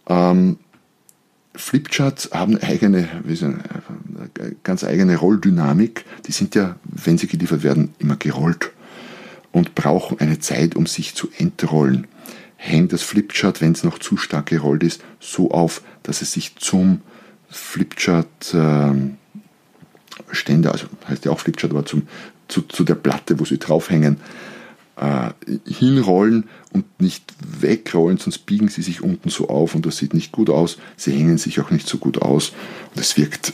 Ähm, 0.07 0.57
Flipcharts 1.55 2.29
haben 2.31 2.57
eigene, 2.61 3.07
sagen, 3.33 3.63
äh, 4.39 4.51
ganz 4.63 4.83
eigene 4.83 5.17
Rolldynamik. 5.17 6.05
Die 6.27 6.31
sind 6.31 6.55
ja, 6.55 6.75
wenn 6.83 7.17
sie 7.17 7.27
geliefert 7.27 7.63
werden, 7.63 7.93
immer 7.99 8.15
gerollt 8.15 8.71
und 9.51 9.75
brauchen 9.75 10.19
eine 10.19 10.39
Zeit, 10.39 10.75
um 10.75 10.85
sich 10.85 11.15
zu 11.15 11.29
entrollen. 11.37 12.07
Hängt 12.57 12.93
das 12.93 13.01
Flipchart, 13.01 13.61
wenn 13.61 13.71
es 13.71 13.83
noch 13.83 13.99
zu 13.99 14.17
stark 14.17 14.47
gerollt 14.47 14.83
ist, 14.83 15.03
so 15.19 15.51
auf, 15.51 15.81
dass 16.03 16.21
es 16.21 16.31
sich 16.31 16.55
zum 16.55 17.01
Flipchart 17.49 18.53
äh, 18.53 18.91
Ständer, 20.31 20.71
also 20.71 20.87
heißt 21.07 21.25
ja 21.25 21.31
auch 21.31 21.39
Flipchart, 21.39 21.71
aber 21.71 21.85
zum, 21.85 22.07
zu, 22.47 22.61
zu 22.61 22.83
der 22.83 22.95
Platte, 22.95 23.39
wo 23.39 23.45
sie 23.45 23.57
draufhängen, 23.57 24.17
äh, 24.97 25.29
hinrollen 25.65 26.45
und 26.71 26.85
nicht 26.99 27.33
wegrollen, 27.61 28.17
sonst 28.17 28.39
biegen 28.39 28.67
sie 28.67 28.81
sich 28.81 29.01
unten 29.01 29.29
so 29.29 29.47
auf 29.49 29.75
und 29.75 29.85
das 29.85 29.97
sieht 29.97 30.13
nicht 30.13 30.31
gut 30.31 30.49
aus. 30.49 30.77
Sie 30.95 31.11
hängen 31.11 31.37
sich 31.37 31.59
auch 31.59 31.69
nicht 31.69 31.87
so 31.87 31.97
gut 31.97 32.21
aus 32.21 32.53
und 32.93 33.01
es 33.01 33.17
wirkt 33.17 33.53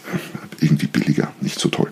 irgendwie 0.61 0.87
billiger, 0.87 1.31
nicht 1.41 1.59
so 1.59 1.69
toll. 1.69 1.91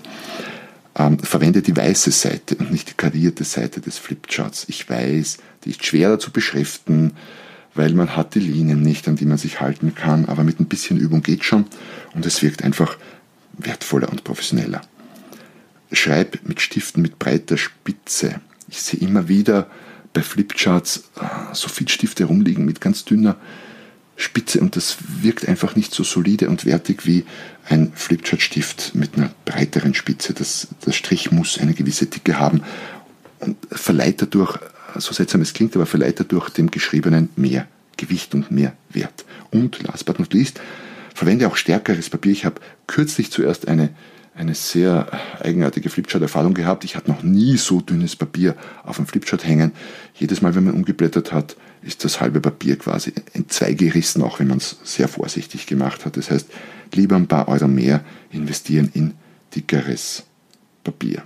Ähm, 0.95 1.19
verwende 1.19 1.61
die 1.61 1.75
weiße 1.75 2.11
Seite 2.11 2.55
und 2.55 2.71
nicht 2.71 2.89
die 2.89 2.95
karierte 2.95 3.43
Seite 3.43 3.81
des 3.81 3.97
Flipcharts. 3.97 4.65
Ich 4.67 4.89
weiß, 4.89 5.37
die 5.63 5.71
ist 5.71 5.85
schwerer 5.85 6.19
zu 6.19 6.31
beschriften, 6.31 7.13
weil 7.73 7.93
man 7.93 8.15
hat 8.15 8.35
die 8.35 8.39
Linien 8.39 8.81
nicht, 8.81 9.07
an 9.07 9.15
die 9.15 9.25
man 9.25 9.37
sich 9.37 9.61
halten 9.61 9.95
kann, 9.95 10.25
aber 10.25 10.43
mit 10.43 10.59
ein 10.59 10.65
bisschen 10.65 10.97
Übung 10.97 11.21
geht 11.21 11.43
schon 11.43 11.65
und 12.13 12.25
es 12.25 12.41
wirkt 12.41 12.63
einfach 12.63 12.97
wertvoller 13.57 14.09
und 14.09 14.23
professioneller. 14.23 14.81
Schreib 15.91 16.39
mit 16.43 16.61
Stiften 16.61 17.01
mit 17.01 17.19
breiter 17.19 17.57
Spitze. 17.57 18.41
Ich 18.69 18.81
sehe 18.81 18.99
immer 19.01 19.27
wieder 19.27 19.69
bei 20.13 20.21
Flipcharts 20.21 21.09
äh, 21.19 21.53
so 21.53 21.67
viel 21.67 21.87
Stifte 21.87 22.25
rumliegen 22.25 22.65
mit 22.65 22.81
ganz 22.81 23.05
dünner 23.05 23.37
Spitze 24.15 24.59
und 24.59 24.75
das 24.75 24.97
wirkt 25.21 25.47
einfach 25.47 25.75
nicht 25.75 25.93
so 25.93 26.03
solide 26.03 26.47
und 26.49 26.65
wertig 26.65 27.05
wie 27.05 27.25
ein 27.67 27.91
Flipchart-Stift 27.93 28.93
mit 28.93 29.15
einer 29.15 29.31
breiteren 29.45 29.93
Spitze. 29.93 30.33
Das, 30.33 30.67
der 30.85 30.91
Strich 30.91 31.31
muss 31.31 31.57
eine 31.57 31.73
gewisse 31.73 32.05
Dicke 32.05 32.39
haben 32.39 32.61
und 33.39 33.57
verleiht 33.71 34.21
dadurch, 34.21 34.59
so 34.97 35.13
seltsam 35.13 35.41
es 35.41 35.53
klingt, 35.53 35.75
aber 35.75 35.85
verleiht 35.85 36.19
dadurch 36.19 36.49
dem 36.49 36.69
Geschriebenen 36.69 37.29
mehr 37.35 37.67
Gewicht 37.97 38.33
und 38.35 38.51
mehr 38.51 38.73
Wert. 38.89 39.25
Und 39.51 39.81
last 39.83 40.05
but 40.05 40.19
not 40.19 40.33
least, 40.33 40.59
verwende 41.21 41.47
auch 41.47 41.55
stärkeres 41.55 42.09
Papier. 42.09 42.31
Ich 42.31 42.45
habe 42.45 42.59
kürzlich 42.87 43.31
zuerst 43.31 43.67
eine, 43.67 43.89
eine 44.33 44.55
sehr 44.55 45.05
eigenartige 45.39 45.91
Flipchart-Erfahrung 45.91 46.55
gehabt. 46.55 46.83
Ich 46.83 46.95
hatte 46.95 47.11
noch 47.11 47.21
nie 47.21 47.57
so 47.57 47.79
dünnes 47.79 48.15
Papier 48.15 48.55
auf 48.83 48.97
einem 48.97 49.05
Flipchart 49.05 49.45
hängen. 49.45 49.71
Jedes 50.15 50.41
Mal, 50.41 50.55
wenn 50.55 50.63
man 50.63 50.73
umgeblättert 50.73 51.31
hat, 51.31 51.57
ist 51.83 52.03
das 52.05 52.21
halbe 52.21 52.41
Papier 52.41 52.75
quasi 52.75 53.13
in 53.33 53.47
zwei 53.49 53.73
gerissen, 53.73 54.23
auch 54.23 54.39
wenn 54.39 54.47
man 54.47 54.57
es 54.57 54.79
sehr 54.83 55.07
vorsichtig 55.07 55.67
gemacht 55.67 56.05
hat. 56.05 56.17
Das 56.17 56.31
heißt, 56.31 56.47
lieber 56.91 57.17
ein 57.17 57.27
paar 57.27 57.47
Euro 57.49 57.67
mehr 57.67 58.03
investieren 58.31 58.89
in 58.95 59.13
dickeres 59.53 60.23
Papier. 60.83 61.21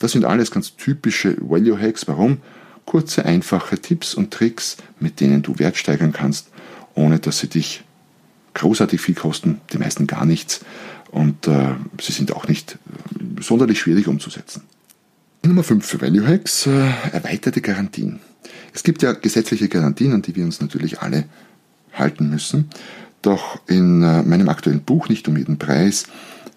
Das 0.00 0.10
sind 0.10 0.24
alles 0.24 0.50
ganz 0.50 0.74
typische 0.74 1.36
Value 1.38 1.80
Hacks. 1.80 2.08
Warum? 2.08 2.38
Kurze, 2.84 3.24
einfache 3.26 3.78
Tipps 3.78 4.12
und 4.12 4.32
Tricks, 4.32 4.76
mit 4.98 5.20
denen 5.20 5.42
du 5.42 5.60
Wert 5.60 5.76
steigern 5.76 6.12
kannst, 6.12 6.48
ohne 6.96 7.20
dass 7.20 7.38
sie 7.38 7.48
dich 7.48 7.84
großartig 8.54 9.00
viel 9.00 9.14
kosten, 9.14 9.60
die 9.72 9.78
meisten 9.78 10.06
gar 10.06 10.24
nichts 10.24 10.60
und 11.10 11.46
äh, 11.48 11.74
sie 12.00 12.12
sind 12.12 12.32
auch 12.32 12.48
nicht 12.48 12.72
äh, 12.72 13.42
sonderlich 13.42 13.80
schwierig 13.80 14.08
umzusetzen. 14.08 14.62
Nummer 15.44 15.62
5 15.62 15.84
für 15.84 16.00
Value 16.00 16.26
Hacks, 16.26 16.66
äh, 16.66 16.90
erweiterte 17.12 17.60
Garantien. 17.60 18.20
Es 18.74 18.82
gibt 18.82 19.02
ja 19.02 19.12
gesetzliche 19.12 19.68
Garantien, 19.68 20.12
an 20.12 20.22
die 20.22 20.36
wir 20.36 20.44
uns 20.44 20.60
natürlich 20.60 21.00
alle 21.00 21.24
halten 21.92 22.30
müssen. 22.30 22.70
Doch 23.22 23.60
in 23.66 24.02
äh, 24.02 24.22
meinem 24.22 24.48
aktuellen 24.48 24.82
Buch, 24.82 25.08
nicht 25.08 25.28
um 25.28 25.36
jeden 25.36 25.58
Preis, 25.58 26.06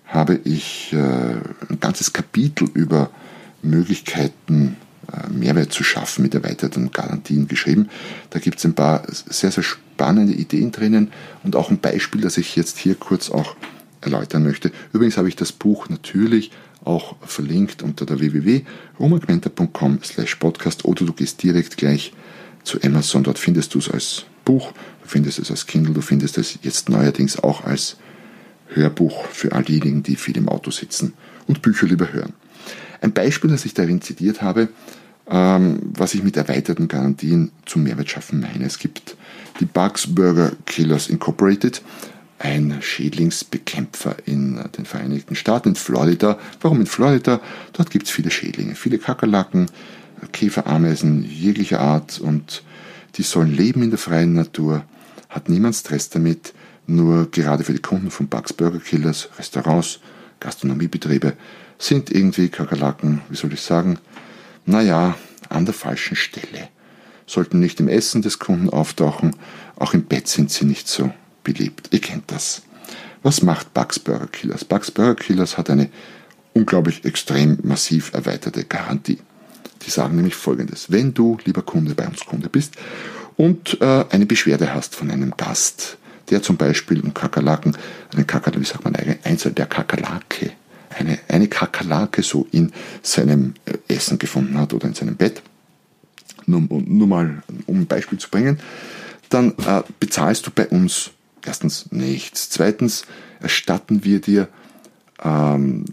habe 0.05 0.39
ich 0.43 0.93
äh, 0.93 0.97
ein 0.97 1.79
ganzes 1.79 2.13
Kapitel 2.13 2.69
über 2.73 3.09
Möglichkeiten 3.61 4.77
Mehrwert 5.31 5.71
zu 5.73 5.83
schaffen 5.83 6.23
mit 6.23 6.33
erweiterten 6.33 6.91
Garantien 6.91 7.47
geschrieben. 7.47 7.89
Da 8.29 8.39
gibt 8.39 8.59
es 8.59 8.65
ein 8.65 8.73
paar 8.73 9.03
sehr, 9.09 9.51
sehr 9.51 9.63
spannende 9.63 10.33
Ideen 10.33 10.71
drinnen 10.71 11.11
und 11.43 11.55
auch 11.55 11.69
ein 11.69 11.79
Beispiel, 11.79 12.21
das 12.21 12.37
ich 12.37 12.55
jetzt 12.55 12.77
hier 12.77 12.95
kurz 12.95 13.29
auch 13.29 13.55
erläutern 14.01 14.43
möchte. 14.43 14.71
Übrigens 14.91 15.17
habe 15.17 15.29
ich 15.29 15.35
das 15.35 15.51
Buch 15.51 15.89
natürlich 15.89 16.51
auch 16.83 17.15
verlinkt 17.21 17.81
unter 17.81 18.05
der 18.05 18.19
www.romagmenta.com 18.19 19.99
slash 20.03 20.35
podcast 20.35 20.85
oder 20.85 21.05
du 21.05 21.13
gehst 21.13 21.41
direkt 21.43 21.77
gleich 21.77 22.13
zu 22.63 22.81
Amazon. 22.81 23.23
Dort 23.23 23.39
findest 23.39 23.73
du 23.73 23.79
es 23.79 23.89
als 23.89 24.25
Buch, 24.43 24.73
du 25.01 25.07
findest 25.07 25.39
es 25.39 25.49
als 25.49 25.65
Kindle, 25.65 25.93
du 25.93 26.01
findest 26.01 26.37
es 26.37 26.59
jetzt 26.61 26.89
neuerdings 26.89 27.39
auch 27.39 27.63
als 27.63 27.97
Hörbuch 28.67 29.25
für 29.27 29.53
all 29.53 29.63
diejenigen, 29.63 30.03
die 30.03 30.15
viel 30.15 30.37
im 30.37 30.49
Auto 30.49 30.71
sitzen 30.71 31.13
und 31.47 31.61
Bücher 31.61 31.87
lieber 31.87 32.11
hören. 32.11 32.33
Ein 33.03 33.11
Beispiel, 33.11 33.49
das 33.49 33.65
ich 33.65 33.73
darin 33.73 34.01
zitiert 34.01 34.41
habe, 34.41 34.69
ähm, 35.29 35.79
was 35.93 36.13
ich 36.13 36.23
mit 36.23 36.37
erweiterten 36.37 36.87
Garantien 36.87 37.51
zum 37.65 37.83
Mehrwert 37.83 38.09
schaffen 38.09 38.39
meine. 38.39 38.63
Es 38.65 38.79
gibt 38.79 39.17
die 39.59 39.65
Bugs 39.65 40.07
Burger 40.07 40.53
Killers 40.65 41.09
Incorporated, 41.09 41.81
ein 42.39 42.77
Schädlingsbekämpfer 42.79 44.15
in 44.25 44.57
den 44.77 44.85
Vereinigten 44.85 45.35
Staaten, 45.35 45.69
in 45.69 45.75
Florida. 45.75 46.39
Warum 46.61 46.79
in 46.79 46.85
Florida? 46.85 47.41
Dort 47.73 47.91
gibt 47.91 48.05
es 48.05 48.11
viele 48.11 48.31
Schädlinge, 48.31 48.75
viele 48.75 48.99
Kakerlaken, 48.99 49.65
Käferameisen 50.31 51.25
jeglicher 51.25 51.81
Art 51.81 52.21
und 52.21 52.63
die 53.15 53.23
sollen 53.23 53.53
leben 53.53 53.83
in 53.83 53.89
der 53.89 53.99
freien 53.99 54.31
Natur, 54.31 54.85
hat 55.27 55.49
niemand 55.49 55.75
Stress 55.75 56.09
damit, 56.09 56.53
nur 56.87 57.29
gerade 57.31 57.65
für 57.65 57.73
die 57.73 57.81
Kunden 57.81 58.11
von 58.11 58.29
Bugs 58.29 58.53
Burger 58.53 58.79
Killers, 58.79 59.27
Restaurants, 59.37 59.99
Gastronomiebetriebe 60.43 61.33
sind 61.79 62.11
irgendwie 62.11 62.49
Kakerlaken, 62.49 63.21
wie 63.29 63.35
soll 63.35 63.53
ich 63.53 63.61
sagen, 63.61 63.97
naja, 64.65 65.15
an 65.49 65.65
der 65.65 65.73
falschen 65.73 66.15
Stelle. 66.15 66.69
Sollten 67.25 67.59
nicht 67.59 67.79
im 67.79 67.87
Essen 67.87 68.21
des 68.21 68.39
Kunden 68.39 68.69
auftauchen, 68.69 69.35
auch 69.77 69.93
im 69.93 70.03
Bett 70.03 70.27
sind 70.27 70.51
sie 70.51 70.65
nicht 70.65 70.87
so 70.87 71.11
beliebt. 71.43 71.89
Ihr 71.91 72.01
kennt 72.01 72.31
das. 72.31 72.63
Was 73.21 73.41
macht 73.41 73.73
Bugs 73.73 73.99
Burger 73.99 74.27
Killers? 74.27 74.65
Bugs 74.65 74.91
Burger 74.91 75.15
Killers 75.15 75.57
hat 75.57 75.69
eine 75.69 75.89
unglaublich 76.53 77.05
extrem 77.05 77.57
massiv 77.63 78.13
erweiterte 78.13 78.65
Garantie. 78.65 79.19
Die 79.85 79.89
sagen 79.89 80.17
nämlich 80.17 80.35
folgendes. 80.35 80.91
Wenn 80.91 81.13
du, 81.13 81.37
lieber 81.45 81.61
Kunde, 81.61 81.95
bei 81.95 82.05
uns 82.05 82.25
Kunde 82.25 82.49
bist 82.49 82.75
und 83.37 83.79
äh, 83.81 84.05
eine 84.09 84.25
Beschwerde 84.25 84.73
hast 84.73 84.95
von 84.95 85.09
einem 85.09 85.35
Gast, 85.37 85.97
der 86.29 86.41
zum 86.41 86.57
Beispiel 86.57 87.01
einen 87.01 87.13
Kakerlaken, 87.13 87.77
einen 88.13 88.27
Kakerlaken, 88.27 88.61
wie 88.61 88.67
sagt 88.67 88.83
man, 88.83 88.95
eine 88.95 89.17
Einzel 89.23 89.51
der 89.51 89.65
Kakerlake, 89.65 90.51
eine, 90.89 91.19
eine 91.27 91.47
Kakerlake 91.47 92.23
so 92.23 92.47
in 92.51 92.71
seinem 93.01 93.55
äh, 93.65 93.77
Essen 93.93 94.19
gefunden 94.19 94.57
hat 94.57 94.73
oder 94.73 94.87
in 94.87 94.93
seinem 94.93 95.15
Bett, 95.15 95.41
nur, 96.45 96.61
nur 96.61 97.07
mal 97.07 97.43
um 97.65 97.81
ein 97.81 97.87
Beispiel 97.87 98.19
zu 98.19 98.29
bringen, 98.29 98.59
dann 99.29 99.53
äh, 99.65 99.81
bezahlst 99.99 100.45
du 100.47 100.51
bei 100.51 100.67
uns 100.67 101.11
erstens 101.45 101.91
nichts. 101.91 102.49
Zweitens 102.49 103.05
erstatten 103.41 104.03
wir 104.03 104.21
dir 104.21 104.47
ähm, 105.23 105.85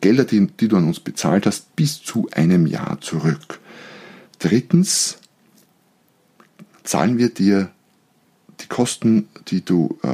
Gelder, 0.00 0.24
die, 0.24 0.46
die 0.46 0.68
du 0.68 0.76
an 0.76 0.86
uns 0.86 1.00
bezahlt 1.00 1.46
hast, 1.46 1.74
bis 1.76 2.02
zu 2.02 2.28
einem 2.32 2.66
Jahr 2.66 3.00
zurück. 3.00 3.60
Drittens 4.38 5.18
zahlen 6.82 7.18
wir 7.18 7.30
dir 7.30 7.70
die 8.60 8.66
Kosten, 8.66 9.28
die 9.48 9.64
du 9.64 9.98
äh, 10.02 10.08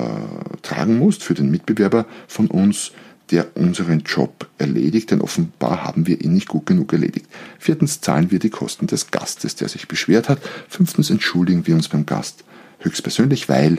tragen 0.63 0.99
musst 0.99 1.23
für 1.23 1.35
den 1.35 1.51
Mitbewerber 1.51 2.07
von 2.29 2.49
uns, 2.49 2.93
der 3.31 3.57
unseren 3.57 4.01
Job 4.01 4.49
erledigt, 4.59 5.11
denn 5.11 5.21
offenbar 5.21 5.85
haben 5.85 6.07
wir 6.07 6.21
ihn 6.21 6.35
nicht 6.35 6.49
gut 6.49 6.67
genug 6.67 6.93
erledigt. 6.93 7.27
Viertens 7.59 8.01
zahlen 8.01 8.31
wir 8.31 8.41
die 8.41 8.51
Kosten 8.51 8.87
des 8.87 9.11
Gastes, 9.11 9.55
der 9.55 9.69
sich 9.69 9.87
beschwert 9.87 10.29
hat. 10.29 10.41
Fünftens 10.69 11.11
entschuldigen 11.11 11.67
wir 11.67 11.75
uns 11.77 11.89
beim 11.89 12.07
Gast 12.07 12.45
höchstpersönlich, 12.81 13.49
weil 13.49 13.79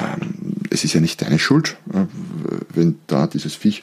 ähm, 0.00 0.54
es 0.70 0.84
ist 0.84 0.94
ja 0.94 1.00
nicht 1.00 1.20
deine 1.20 1.38
Schuld, 1.38 1.76
äh, 1.92 2.06
wenn 2.74 2.98
da 3.06 3.26
dieses 3.26 3.54
Viech 3.54 3.82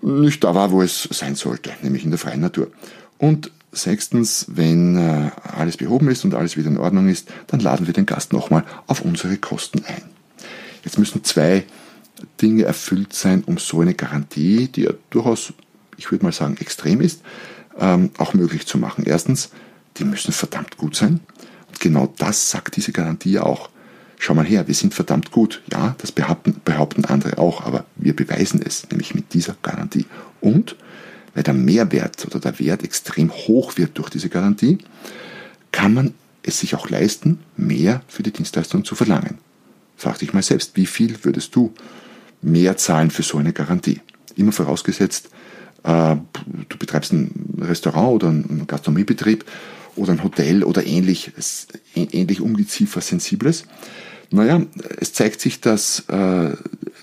nicht 0.00 0.42
da 0.42 0.54
war, 0.54 0.72
wo 0.72 0.82
es 0.82 1.04
sein 1.12 1.36
sollte, 1.36 1.70
nämlich 1.82 2.04
in 2.04 2.10
der 2.10 2.18
freien 2.18 2.40
Natur. 2.40 2.72
Und 3.18 3.52
sechstens, 3.72 4.46
wenn 4.48 4.96
äh, 4.96 5.30
alles 5.56 5.78
behoben 5.78 6.08
ist 6.10 6.24
und 6.24 6.34
alles 6.34 6.56
wieder 6.56 6.68
in 6.68 6.78
Ordnung 6.78 7.08
ist, 7.08 7.28
dann 7.46 7.60
laden 7.60 7.86
wir 7.86 7.94
den 7.94 8.06
Gast 8.06 8.32
nochmal 8.32 8.64
auf 8.86 9.00
unsere 9.00 9.38
Kosten 9.38 9.84
ein. 9.86 10.02
Jetzt 10.84 10.98
müssen 10.98 11.24
zwei 11.24 11.64
Dinge 12.40 12.64
erfüllt 12.64 13.12
sein, 13.12 13.42
um 13.44 13.58
so 13.58 13.80
eine 13.80 13.94
Garantie, 13.94 14.68
die 14.68 14.82
ja 14.82 14.92
durchaus, 15.10 15.52
ich 15.96 16.10
würde 16.10 16.24
mal 16.24 16.32
sagen, 16.32 16.56
extrem 16.60 17.00
ist, 17.00 17.22
ähm, 17.78 18.10
auch 18.18 18.34
möglich 18.34 18.66
zu 18.66 18.78
machen. 18.78 19.04
Erstens, 19.06 19.50
die 19.96 20.04
müssen 20.04 20.32
verdammt 20.32 20.76
gut 20.76 20.94
sein. 20.94 21.20
Und 21.68 21.80
genau 21.80 22.12
das 22.18 22.50
sagt 22.50 22.76
diese 22.76 22.92
Garantie 22.92 23.38
auch. 23.38 23.70
Schau 24.18 24.34
mal 24.34 24.44
her, 24.44 24.68
wir 24.68 24.74
sind 24.74 24.94
verdammt 24.94 25.32
gut. 25.32 25.62
Ja, 25.72 25.96
das 25.98 26.12
behaupten, 26.12 26.60
behaupten 26.64 27.04
andere 27.06 27.38
auch, 27.38 27.64
aber 27.64 27.86
wir 27.96 28.14
beweisen 28.14 28.62
es, 28.64 28.88
nämlich 28.90 29.14
mit 29.14 29.34
dieser 29.34 29.56
Garantie. 29.62 30.06
Und 30.40 30.76
weil 31.34 31.42
der 31.42 31.54
Mehrwert 31.54 32.24
oder 32.26 32.40
der 32.40 32.58
Wert 32.58 32.84
extrem 32.84 33.30
hoch 33.30 33.76
wird 33.76 33.98
durch 33.98 34.10
diese 34.10 34.28
Garantie, 34.28 34.78
kann 35.70 35.94
man 35.94 36.14
es 36.42 36.60
sich 36.60 36.74
auch 36.74 36.90
leisten, 36.90 37.38
mehr 37.56 38.02
für 38.08 38.22
die 38.22 38.32
Dienstleistung 38.32 38.84
zu 38.84 38.94
verlangen. 38.94 39.38
Frag 39.96 40.18
dich 40.18 40.32
mal 40.32 40.42
selbst, 40.42 40.76
wie 40.76 40.86
viel 40.86 41.16
würdest 41.22 41.54
du 41.54 41.72
mehr 42.42 42.76
zahlen 42.76 43.10
für 43.10 43.22
so 43.22 43.38
eine 43.38 43.52
Garantie? 43.52 44.00
Immer 44.34 44.52
vorausgesetzt, 44.52 45.28
äh, 45.84 46.16
du 46.68 46.78
betreibst 46.78 47.12
ein 47.12 47.56
Restaurant 47.60 48.12
oder 48.12 48.28
einen 48.28 48.66
Gastronomiebetrieb 48.66 49.44
oder 49.96 50.12
ein 50.12 50.22
Hotel 50.22 50.64
oder 50.64 50.84
ähnlich, 50.86 51.32
ähnlich 51.94 52.40
ungeziefersensibles. 52.40 53.64
Naja, 54.32 54.62
es 54.98 55.12
zeigt 55.12 55.40
sich, 55.40 55.60
dass 55.60 56.00
äh, 56.08 56.56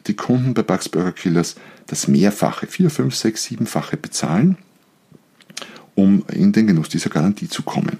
die 0.07 0.15
Kunden 0.15 0.55
bei 0.55 0.63
Bugs 0.63 0.89
Burger 0.89 1.11
Killers 1.11 1.55
das 1.85 2.07
Mehrfache, 2.07 2.65
vier, 2.65 2.89
fünf, 2.89 3.15
sechs, 3.15 3.43
siebenfache 3.43 3.97
bezahlen, 3.97 4.57
um 5.93 6.25
in 6.31 6.51
den 6.53 6.65
Genuss 6.65 6.89
dieser 6.89 7.11
Garantie 7.11 7.47
zu 7.47 7.61
kommen. 7.61 7.99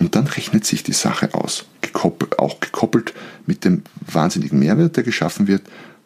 Und 0.00 0.16
dann 0.16 0.26
rechnet 0.26 0.66
sich 0.66 0.82
die 0.82 0.92
Sache 0.92 1.34
aus, 1.34 1.66
gekoppelt, 1.82 2.40
auch 2.40 2.58
gekoppelt 2.58 3.14
mit 3.46 3.64
dem 3.64 3.82
wahnsinnigen 4.06 4.58
Mehrwert, 4.58 4.96
der 4.96 5.04
geschaffen 5.04 5.46
wird, 5.46 5.62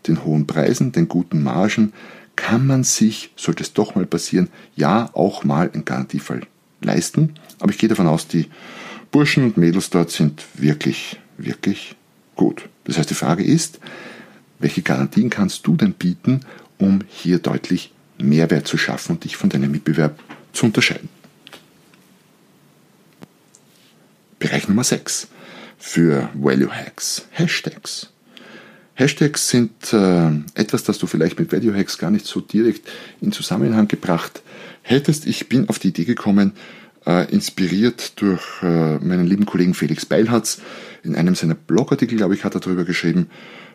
den 0.07 0.25
hohen 0.25 0.47
Preisen, 0.47 0.93
den 0.93 1.09
guten 1.09 1.43
Margen, 1.43 1.95
kann 2.37 2.67
man 2.67 2.85
sich, 2.85 3.33
sollte 3.35 3.63
es 3.63 3.73
doch 3.73 3.95
mal 3.95 4.07
passieren, 4.07 4.49
ja 4.77 5.11
auch 5.15 5.43
mal 5.43 5.71
einen 5.73 5.87
Garantiefall 5.87 6.43
leisten. 6.83 7.35
Aber 7.61 7.73
ich 7.73 7.79
gehe 7.79 7.89
davon 7.89 8.07
aus, 8.07 8.29
die 8.29 8.47
Burschen 9.11 9.45
und 9.45 9.57
Mädels 9.57 9.89
dort 9.89 10.11
sind 10.11 10.45
wirklich, 10.55 11.19
wirklich 11.39 11.97
gut. 12.39 12.71
Das 12.85 12.97
heißt, 12.97 13.11
die 13.11 13.15
Frage 13.15 13.45
ist, 13.45 13.81
welche 14.59 14.81
Garantien 14.81 15.29
kannst 15.29 15.67
du 15.67 15.77
denn 15.77 15.93
bieten, 15.93 16.41
um 16.79 17.01
hier 17.07 17.39
deutlich 17.39 17.93
Mehrwert 18.17 18.67
zu 18.67 18.79
schaffen 18.79 19.13
und 19.13 19.25
dich 19.25 19.37
von 19.37 19.51
deinem 19.51 19.71
Mitbewerb 19.71 20.19
zu 20.55 20.65
unterscheiden? 20.65 21.11
Bereich 24.39 24.69
Nummer 24.69 24.85
6 24.85 25.29
für 25.79 26.31
Value 26.35 26.71
Hacks, 26.71 27.27
Hashtags. 27.33 28.09
Hashtags 28.95 29.49
sind 29.49 29.93
äh, 29.93 30.31
etwas, 30.55 30.83
das 30.85 30.99
du 30.99 31.07
vielleicht 31.07 31.39
mit 31.39 31.53
Value 31.53 31.77
Hacks 31.77 31.99
gar 31.99 32.11
nicht 32.11 32.27
so 32.27 32.41
direkt 32.41 32.89
in 33.21 33.31
Zusammenhang 33.31 33.87
gebracht 33.87 34.43
hättest. 34.83 35.27
Ich 35.27 35.49
bin 35.49 35.69
auf 35.69 35.79
die 35.79 35.89
Idee 35.89 36.05
gekommen, 36.05 36.53
inspiriert 37.31 38.21
durch 38.21 38.43
äh, 38.63 38.99
meinen 38.99 39.27
lieben 39.27 39.47
Kollegen 39.47 39.75
Felix 39.75 40.07
Beilharz. 40.07 40.61
In 41.03 41.15
einem 41.17 41.35
seiner 41.35 41.55
Blogartikel, 41.55 42.19
glaube 42.19 42.35
ich, 42.35 42.45
hat 42.45 42.55
er 42.55 42.61
darüber 42.61 42.85
geschrieben. 42.85 43.31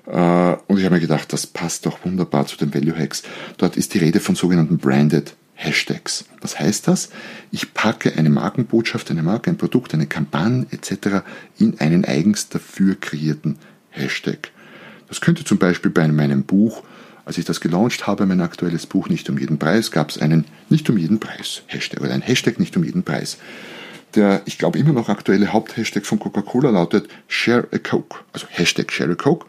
Äh, 0.05 0.55
und 0.67 0.77
ich 0.77 0.85
habe 0.85 0.95
mir 0.95 1.01
gedacht, 1.01 1.31
das 1.33 1.47
passt 1.47 1.85
doch 1.85 2.03
wunderbar 2.05 2.45
zu 2.45 2.57
den 2.57 2.73
Value 2.73 2.97
Hacks. 2.97 3.23
Dort 3.57 3.77
ist 3.77 3.93
die 3.93 3.99
Rede 3.99 4.19
von 4.19 4.35
sogenannten 4.35 4.77
Branded 4.77 5.35
Hashtags. 5.55 6.25
Was 6.41 6.59
heißt 6.59 6.87
das? 6.87 7.09
Ich 7.51 7.73
packe 7.73 8.17
eine 8.17 8.29
Markenbotschaft, 8.29 9.09
eine 9.11 9.23
Marke, 9.23 9.49
ein 9.49 9.57
Produkt, 9.57 9.93
eine 9.93 10.07
Kampagne 10.07 10.65
etc. 10.71 11.23
in 11.57 11.79
einen 11.79 12.05
eigens 12.05 12.49
dafür 12.49 12.95
kreierten 12.99 13.57
Hashtag. 13.89 14.51
Das 15.07 15.21
könnte 15.21 15.43
zum 15.43 15.59
Beispiel 15.59 15.91
bei 15.91 16.07
meinem 16.07 16.43
Buch 16.43 16.83
als 17.25 17.37
ich 17.37 17.45
das 17.45 17.61
gelauncht 17.61 18.07
habe, 18.07 18.25
mein 18.25 18.41
aktuelles 18.41 18.85
Buch 18.85 19.09
Nicht 19.09 19.29
um 19.29 19.37
jeden 19.37 19.59
Preis, 19.59 19.91
gab 19.91 20.09
es 20.09 20.17
einen 20.17 20.45
Nicht 20.69 20.89
um 20.89 20.97
jeden 20.97 21.19
Preis 21.19 21.63
Hashtag 21.67 22.01
oder 22.01 22.13
ein 22.13 22.21
Hashtag 22.21 22.59
Nicht 22.59 22.75
um 22.77 22.83
jeden 22.83 23.03
Preis. 23.03 23.37
Der, 24.15 24.41
ich 24.45 24.57
glaube, 24.57 24.77
immer 24.77 24.93
noch 24.93 25.09
aktuelle 25.09 25.53
Haupthashtag 25.53 26.05
von 26.05 26.19
Coca-Cola 26.19 26.69
lautet 26.69 27.07
Share 27.27 27.67
a 27.71 27.79
Coke, 27.79 28.19
also 28.31 28.45
Hashtag 28.49 28.91
Share 28.91 29.11
a 29.11 29.15
Coke. 29.15 29.47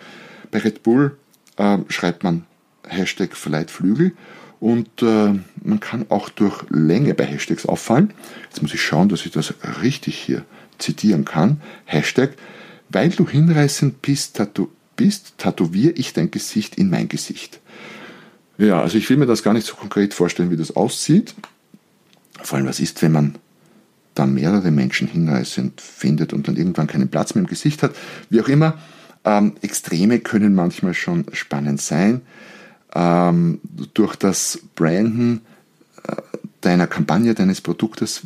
Bei 0.51 0.59
Red 0.59 0.83
Bull 0.83 1.19
äh, 1.57 1.79
schreibt 1.89 2.25
man 2.25 2.47
Hashtag 2.89 3.37
Verleiht 3.37 3.71
Flügel 3.71 4.13
und 4.61 5.03
äh, 5.03 5.35
man 5.63 5.81
kann 5.81 6.07
auch 6.09 6.31
durch 6.31 6.65
Länge 6.71 7.13
bei 7.13 7.25
Hashtags 7.25 7.67
auffallen. 7.67 8.15
Jetzt 8.45 8.63
muss 8.63 8.73
ich 8.73 8.81
schauen, 8.81 9.11
dass 9.11 9.27
ich 9.27 9.33
das 9.33 9.53
richtig 9.83 10.17
hier 10.17 10.45
zitieren 10.79 11.27
kann. 11.27 11.61
Hashtag, 11.85 12.31
weil 12.89 13.11
du 13.11 13.29
hinreißend 13.29 14.01
bist, 14.01 14.37
tatu 14.37 14.69
bist, 14.97 15.37
tätowiere 15.37 15.93
ich 15.93 16.15
dein 16.15 16.31
Gesicht 16.31 16.77
in 16.77 16.89
mein 16.89 17.09
Gesicht. 17.09 17.61
Ja, 18.59 18.81
also 18.81 18.99
ich 18.99 19.09
will 19.11 19.17
mir 19.17 19.27
das 19.27 19.43
gar 19.43 19.53
nicht 19.53 19.67
so 19.67 19.75
konkret 19.75 20.15
vorstellen, 20.15 20.51
wie 20.51 20.57
das 20.57 20.77
aussieht. 20.77 21.35
Vor 22.43 22.59
allem, 22.59 22.67
was 22.67 22.81
ist, 22.81 23.03
wenn 23.03 23.13
man 23.13 23.35
da 24.15 24.27
mehrere 24.27 24.71
Menschen 24.71 25.09
hinreißend 25.09 25.81
findet 25.81 26.33
und 26.33 26.47
dann 26.47 26.57
irgendwann 26.57 26.87
keinen 26.87 27.09
Platz 27.09 27.35
mehr 27.35 27.43
im 27.43 27.49
Gesicht 27.49 27.83
hat. 27.83 27.95
Wie 28.31 28.41
auch 28.41 28.49
immer, 28.49 28.79
ähm, 29.25 29.55
Extreme 29.61 30.21
können 30.21 30.55
manchmal 30.55 30.95
schon 30.95 31.27
spannend 31.33 31.81
sein. 31.81 32.21
Ähm, 32.95 33.61
durch 33.93 34.15
das 34.15 34.61
Branden 34.77 35.41
äh, 36.07 36.15
deiner 36.61 36.87
Kampagne, 36.87 37.35
deines 37.35 37.61
Produktes 37.61 38.23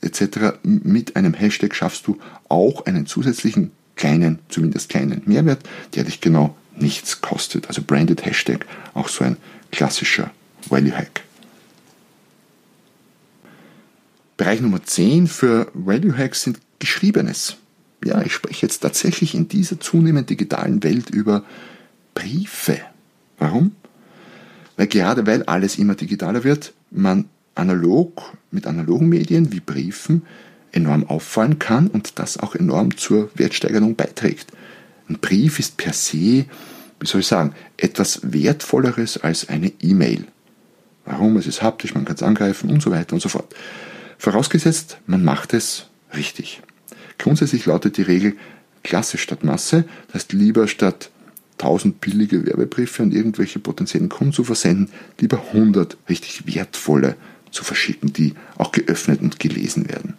etc. 0.00 0.56
mit 0.62 1.14
einem 1.16 1.34
Hashtag 1.34 1.74
schaffst 1.74 2.06
du 2.06 2.18
auch 2.48 2.86
einen 2.86 3.06
zusätzlichen 3.06 3.70
kleinen, 3.96 4.38
zumindest 4.48 4.88
kleinen 4.88 5.22
Mehrwert, 5.26 5.60
der 5.94 6.04
dich 6.04 6.20
genau 6.20 6.56
nichts 6.76 7.20
kostet. 7.20 7.68
Also 7.68 7.82
Branded 7.82 8.24
Hashtag, 8.24 8.66
auch 8.94 9.08
so 9.08 9.24
ein 9.24 9.36
klassischer 9.70 10.30
Value 10.68 10.96
Hack. 10.96 11.22
Bereich 14.36 14.60
Nummer 14.60 14.82
10 14.82 15.28
für 15.28 15.70
Value 15.74 16.16
Hacks 16.16 16.42
sind 16.42 16.58
Geschriebenes. 16.78 17.56
Ja, 18.04 18.22
ich 18.22 18.32
spreche 18.32 18.66
jetzt 18.66 18.80
tatsächlich 18.80 19.34
in 19.34 19.48
dieser 19.48 19.78
zunehmend 19.78 20.30
digitalen 20.30 20.82
Welt 20.82 21.10
über 21.10 21.44
Briefe. 22.14 22.80
Warum? 23.38 23.72
Weil 24.76 24.88
gerade 24.88 25.26
weil 25.26 25.44
alles 25.44 25.78
immer 25.78 25.94
digitaler 25.94 26.42
wird, 26.44 26.72
man 26.90 27.26
analog 27.54 28.36
mit 28.50 28.66
analogen 28.66 29.08
Medien 29.08 29.52
wie 29.52 29.60
Briefen 29.60 30.22
enorm 30.72 31.04
auffallen 31.04 31.58
kann 31.58 31.88
und 31.88 32.18
das 32.18 32.38
auch 32.38 32.54
enorm 32.54 32.96
zur 32.96 33.30
Wertsteigerung 33.34 33.94
beiträgt. 33.94 34.52
Ein 35.12 35.18
Brief 35.18 35.58
ist 35.58 35.76
per 35.76 35.92
se, 35.92 36.46
wie 36.98 37.06
soll 37.06 37.20
ich 37.20 37.26
sagen, 37.26 37.54
etwas 37.76 38.20
Wertvolleres 38.22 39.18
als 39.18 39.50
eine 39.50 39.70
E-Mail. 39.82 40.24
Warum? 41.04 41.36
Es 41.36 41.46
ist 41.46 41.60
haptisch, 41.60 41.94
man 41.94 42.06
kann 42.06 42.16
es 42.16 42.22
angreifen 42.22 42.70
und 42.70 42.80
so 42.80 42.90
weiter 42.90 43.12
und 43.12 43.20
so 43.20 43.28
fort. 43.28 43.54
Vorausgesetzt, 44.16 44.98
man 45.06 45.22
macht 45.22 45.52
es 45.52 45.88
richtig. 46.16 46.62
Grundsätzlich 47.18 47.66
lautet 47.66 47.98
die 47.98 48.02
Regel 48.02 48.36
Klasse 48.84 49.18
statt 49.18 49.44
Masse, 49.44 49.84
das 50.06 50.22
heißt 50.22 50.32
lieber 50.32 50.66
statt 50.66 51.10
1000 51.58 52.00
billige 52.00 52.46
Werbebriefe 52.46 53.02
an 53.02 53.12
irgendwelche 53.12 53.58
potenziellen 53.58 54.08
Kunden 54.08 54.32
zu 54.32 54.44
versenden, 54.44 54.90
lieber 55.20 55.42
100 55.52 55.98
richtig 56.08 56.46
wertvolle 56.46 57.16
zu 57.50 57.64
verschicken, 57.64 58.14
die 58.14 58.32
auch 58.56 58.72
geöffnet 58.72 59.20
und 59.20 59.38
gelesen 59.38 59.90
werden. 59.90 60.14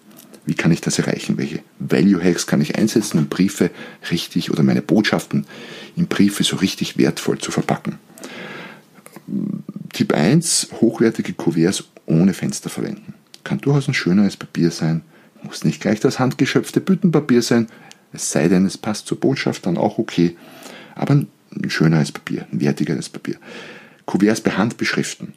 Wie 0.46 0.56
kann 0.56 0.72
ich 0.72 0.82
das 0.82 1.00
erreichen? 1.00 1.38
Welche 1.38 1.60
Value 1.80 2.22
Hacks 2.22 2.48
kann 2.48 2.62
ich 2.62 2.76
einsetzen, 2.76 3.18
um 3.18 3.28
Briefe 3.28 3.72
richtig 4.12 4.52
oder 4.52 4.64
meine 4.64 4.82
Botschaften 4.82 5.46
in 5.96 6.08
Briefe 6.08 6.44
so 6.44 6.58
richtig 6.58 6.98
wertvoll 6.98 7.38
zu 7.38 7.52
verpacken? 7.52 7.98
Tipp 9.94 10.14
1, 10.14 10.70
hochwertige 10.82 11.34
Kuverts 11.34 11.86
ohne 12.06 12.34
Fenster 12.34 12.70
verwenden. 12.70 13.14
Kann 13.44 13.60
durchaus 13.60 13.88
ein 13.88 13.94
schöneres 13.94 14.36
Papier 14.36 14.72
sein, 14.72 15.02
muss 15.44 15.64
nicht 15.64 15.82
gleich 15.82 16.00
das 16.00 16.20
handgeschöpfte 16.20 16.82
Büttenpapier 16.82 17.42
sein, 17.42 17.68
es 18.12 18.32
sei 18.32 18.48
denn, 18.48 18.66
es 18.66 18.78
passt 18.78 19.08
zur 19.08 19.20
Botschaft, 19.20 19.66
dann 19.66 19.78
auch 19.78 19.98
okay. 19.98 20.38
Aber 20.96 21.16
ein 21.16 21.28
schöneres 21.68 22.12
Papier, 22.12 22.46
ein 22.52 22.62
wertigeres 22.62 23.10
Papier. 23.10 23.38
Kuverts 24.06 24.42
per 24.42 24.58
Hand 24.58 24.78
beschriften. 24.78 25.34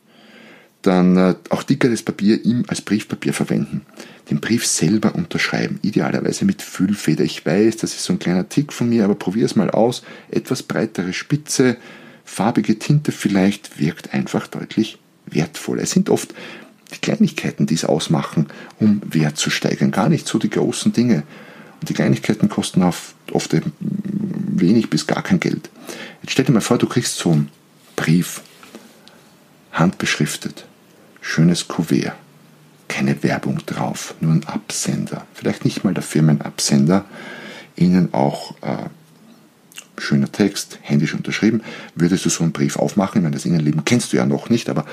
Dann 0.87 1.17
äh, 1.17 1.35
auch 1.51 1.65
dickeres 1.65 2.05
Papier 2.05 2.45
ihm 2.45 2.65
als 2.69 2.81
Briefpapier 2.81 3.33
verwenden. 3.33 3.85
Den 4.31 4.41
Brief 4.41 4.65
selber 4.65 5.17
unterschreiben, 5.17 5.81
idealerweise 5.83 6.45
mit 6.45 6.63
Füllfeder. 6.63 7.25
Ich 7.25 7.45
weiß, 7.45 7.79
das 7.79 7.95
ist 7.95 8.05
so 8.05 8.13
ein 8.13 8.21
kleiner 8.21 8.49
Tick 8.49 8.73
von 8.73 8.89
mir, 8.89 9.05
aber 9.05 9.17
probier 9.17 9.47
es 9.47 9.57
mal 9.57 9.69
aus. 9.71 10.03
Etwas 10.31 10.63
breitere 10.63 11.13
Spitze, 11.13 11.77
farbige 12.25 12.79
Tinte 12.79 13.11
vielleicht, 13.11 13.81
wirkt 13.81 14.15
einfach 14.15 14.47
deutlich 14.47 14.99
wertvoller. 15.27 15.83
Es 15.83 15.91
sind 15.91 16.09
oft 16.09 16.33
die 16.95 16.99
Kleinigkeiten, 16.99 17.67
die 17.67 17.75
es 17.75 17.85
ausmachen, 17.85 18.47
um 18.79 19.03
Wert 19.05 19.39
zu 19.39 19.51
steigern, 19.51 19.91
gar 19.91 20.09
nicht 20.09 20.29
so 20.29 20.39
die 20.39 20.51
großen 20.51 20.93
Dinge. 20.93 21.25
Und 21.81 21.89
die 21.89 21.95
Kleinigkeiten 21.95 22.49
kosten 22.49 22.85
oft, 22.85 23.17
oft 23.33 23.57
wenig 23.81 24.89
bis 24.89 25.09
gar 25.09 25.25
kein 25.25 25.41
Geld. 25.41 25.69
Jetzt 26.23 26.31
stell 26.31 26.45
dir 26.45 26.53
mal 26.53 26.61
vor, 26.61 26.79
du 26.79 26.87
kriegst 26.87 27.17
so 27.17 27.33
einen 27.33 27.49
Brief, 27.97 28.41
handbeschriftet, 29.73 30.65
schönes 31.27 31.67
Kuvert, 31.67 32.13
keine 32.89 33.23
Werbung 33.25 33.59
drauf, 33.67 34.15
nur 34.21 34.33
ein 34.33 34.47
Absender. 34.47 35.27
Vielleicht 35.35 35.65
nicht 35.65 35.83
mal 35.83 35.93
der 35.93 36.05
Firmenabsender, 36.05 37.05
innen 37.75 38.15
auch 38.15 38.53
äh, 38.63 38.89
schöner 39.99 40.31
Text, 40.31 40.79
händisch 40.83 41.15
unterschrieben. 41.15 41.63
Würdest 41.97 42.25
du 42.25 42.31
so 42.31 42.45
einen 42.45 42.53
Brief 42.53 42.77
aufmachen? 42.77 43.19
Ich 43.19 43.23
meine, 43.25 43.35
das 43.35 43.45
Innenleben 43.45 43.85
kennst 43.85 44.13
du 44.13 44.17
ja 44.17 44.25
noch 44.25 44.51
nicht, 44.51 44.71
aber 44.71 44.87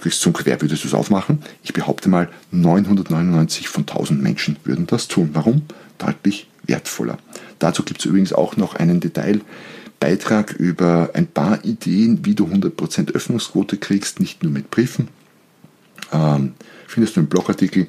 kriegst 0.00 0.20
zum 0.20 0.32
Quer, 0.32 0.60
würdest 0.60 0.82
du 0.82 0.88
es 0.88 0.94
aufmachen? 0.94 1.42
Ich 1.62 1.72
behaupte 1.72 2.08
mal, 2.08 2.28
999 2.50 3.68
von 3.68 3.82
1000 3.82 4.20
Menschen 4.20 4.56
würden 4.64 4.88
das 4.88 5.06
tun. 5.06 5.30
Warum? 5.32 5.62
Deutlich 5.98 6.48
wertvoller. 6.64 7.18
Dazu 7.60 7.84
gibt 7.84 8.00
es 8.00 8.06
übrigens 8.06 8.32
auch 8.32 8.56
noch 8.56 8.74
einen 8.74 9.00
Detailbeitrag 9.00 10.52
über 10.52 11.10
ein 11.14 11.28
paar 11.28 11.64
Ideen, 11.64 12.24
wie 12.24 12.34
du 12.34 12.46
100% 12.46 13.14
Öffnungsquote 13.14 13.76
kriegst, 13.76 14.18
nicht 14.18 14.42
nur 14.42 14.52
mit 14.52 14.70
Briefen. 14.70 15.08
Ähm, 16.12 16.54
findest 16.86 17.16
du 17.16 17.20
im 17.20 17.26
Blogartikel 17.26 17.88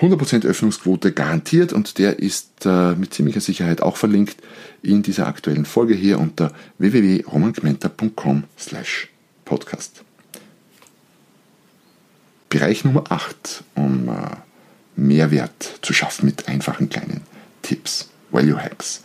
100% 0.00 0.46
Öffnungsquote 0.46 1.12
garantiert 1.12 1.72
und 1.72 1.98
der 1.98 2.18
ist 2.18 2.66
äh, 2.66 2.94
mit 2.94 3.14
ziemlicher 3.14 3.40
Sicherheit 3.40 3.82
auch 3.82 3.96
verlinkt 3.96 4.36
in 4.82 5.02
dieser 5.02 5.28
aktuellen 5.28 5.64
Folge 5.64 5.94
hier 5.94 6.18
unter 6.18 6.52
www.romangmenta.com 6.78 8.44
slash 8.58 9.08
podcast. 9.44 10.02
Bereich 12.48 12.84
Nummer 12.84 13.04
8, 13.10 13.64
um 13.76 14.08
äh, 14.08 14.12
Mehrwert 14.96 15.78
zu 15.82 15.92
schaffen 15.92 16.26
mit 16.26 16.48
einfachen 16.48 16.88
kleinen 16.88 17.22
Tipps, 17.62 18.10
Value 18.30 18.60
Hacks. 18.60 19.04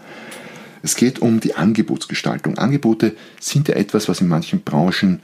Es 0.82 0.96
geht 0.96 1.20
um 1.20 1.40
die 1.40 1.56
Angebotsgestaltung. 1.56 2.58
Angebote 2.58 3.16
sind 3.40 3.68
ja 3.68 3.76
etwas, 3.76 4.10
was 4.10 4.22
in 4.22 4.28
manchen 4.28 4.62
Branchen 4.62 5.22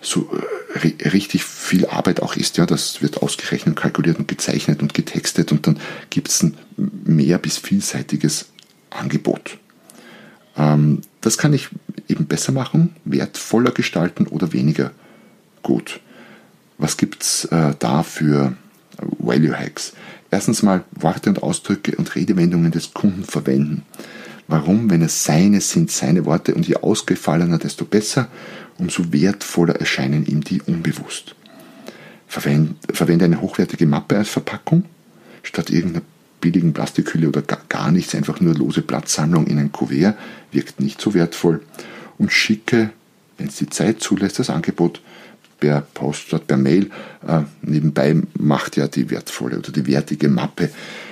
so 0.00 0.30
äh, 0.74 1.08
richtig 1.08 1.44
viel 1.44 1.86
Arbeit 1.86 2.22
auch 2.22 2.36
ist. 2.36 2.56
Ja, 2.56 2.66
das 2.66 3.02
wird 3.02 3.22
ausgerechnet, 3.22 3.76
kalkuliert 3.76 4.18
und 4.18 4.28
gezeichnet 4.28 4.82
und 4.82 4.94
getextet 4.94 5.52
und 5.52 5.66
dann 5.66 5.78
gibt 6.10 6.28
es 6.28 6.42
ein 6.42 6.56
mehr 6.76 7.38
bis 7.38 7.58
vielseitiges 7.58 8.46
Angebot. 8.90 9.58
Ähm, 10.56 11.02
das 11.20 11.38
kann 11.38 11.52
ich 11.52 11.68
eben 12.08 12.26
besser 12.26 12.52
machen, 12.52 12.94
wertvoller 13.04 13.72
gestalten 13.72 14.26
oder 14.26 14.52
weniger 14.52 14.92
gut. 15.62 16.00
Was 16.78 16.96
gibt 16.96 17.22
es 17.22 17.44
äh, 17.46 17.74
da 17.78 18.02
für 18.02 18.56
Value 19.00 19.58
Hacks? 19.58 19.94
Erstens 20.30 20.62
mal 20.62 20.84
Worte 20.92 21.30
und 21.30 21.42
Ausdrücke 21.42 21.96
und 21.96 22.14
Redewendungen 22.14 22.70
des 22.70 22.94
Kunden 22.94 23.24
verwenden. 23.24 23.82
Warum? 24.46 24.90
Wenn 24.90 25.02
es 25.02 25.24
seine 25.24 25.60
sind, 25.60 25.90
seine 25.90 26.24
Worte 26.24 26.54
und 26.54 26.66
je 26.66 26.76
ausgefallener, 26.76 27.58
desto 27.58 27.84
besser, 27.84 28.28
umso 28.78 29.12
wertvoller 29.12 29.76
erscheinen 29.76 30.26
ihm 30.26 30.42
die 30.42 30.62
unbewusst. 30.62 31.34
Verwende, 32.26 33.24
eine 33.24 33.40
hochwertige 33.40 33.86
Mappe 33.86 34.18
als 34.18 34.28
Verpackung, 34.28 34.84
statt 35.42 35.70
irgendeiner 35.70 36.04
billigen 36.40 36.72
Plastikhülle 36.72 37.28
oder 37.28 37.42
gar, 37.42 37.90
nichts, 37.90 38.14
einfach 38.14 38.40
nur 38.40 38.54
lose 38.54 38.82
Platzsammlung 38.82 39.46
in 39.46 39.58
ein 39.58 39.72
Kuvert, 39.72 40.16
wirkt 40.52 40.80
nicht 40.80 41.00
so 41.00 41.14
wertvoll. 41.14 41.62
Und 42.18 42.32
schicke, 42.32 42.90
wenn 43.36 43.48
es 43.48 43.56
die 43.56 43.68
Zeit 43.68 44.00
zulässt, 44.00 44.38
das 44.38 44.50
Angebot 44.50 45.00
per 45.58 45.80
Post 45.80 46.28
statt 46.28 46.46
per 46.46 46.56
Mail. 46.56 46.90
Äh, 47.26 47.42
nebenbei 47.62 48.16
macht 48.38 48.76
ja 48.76 48.88
die 48.88 49.10
wertvolle 49.10 49.58
oder 49.58 49.72
die 49.72 49.86
wertige 49.86 50.28
Mappe 50.28 50.70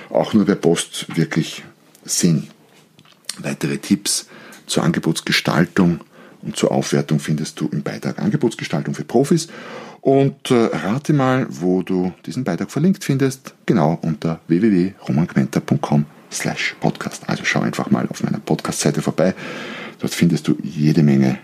auch 0.09 0.33
nur 0.33 0.45
per 0.45 0.55
Post 0.55 1.17
wirklich 1.17 1.63
Sinn. 2.05 2.47
Weitere 3.39 3.77
Tipps 3.77 4.27
zur 4.65 4.83
Angebotsgestaltung 4.83 5.99
zur 6.55 6.71
Aufwertung 6.71 7.19
findest 7.19 7.59
du 7.59 7.67
im 7.67 7.83
Beitrag 7.83 8.19
Angebotsgestaltung 8.19 8.93
für 8.93 9.03
Profis. 9.03 9.47
Und 10.01 10.51
äh, 10.51 10.69
rate 10.71 11.13
mal, 11.13 11.47
wo 11.49 11.81
du 11.81 12.13
diesen 12.25 12.43
Beitrag 12.43 12.71
verlinkt 12.71 13.03
findest, 13.03 13.53
genau 13.65 13.97
unter 14.01 14.39
www.romangmenta.com 14.47 16.05
slash 16.31 16.75
podcast. 16.79 17.23
Also 17.27 17.43
schau 17.43 17.61
einfach 17.61 17.89
mal 17.89 18.07
auf 18.07 18.23
meiner 18.23 18.39
Podcast-Seite 18.39 19.01
vorbei. 19.01 19.33
Dort 19.99 20.13
findest 20.13 20.47
du 20.47 20.55
jede 20.63 21.03
Menge 21.03 21.39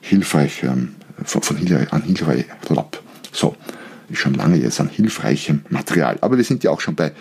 hilfreich 0.00 0.62
ähm, 0.64 0.96
von, 1.24 1.42
von 1.42 1.56
an 1.90 2.02
Hilfe, 2.02 2.44
so, 3.32 3.56
ist 4.08 4.18
schon 4.18 4.34
lange 4.34 4.56
jetzt 4.56 4.80
an 4.80 4.88
hilfreichem 4.88 5.64
Material. 5.70 6.18
Aber 6.20 6.36
wir 6.36 6.44
sind 6.44 6.62
ja 6.64 6.70
auch 6.70 6.80
schon 6.80 6.94
bei 6.94 7.12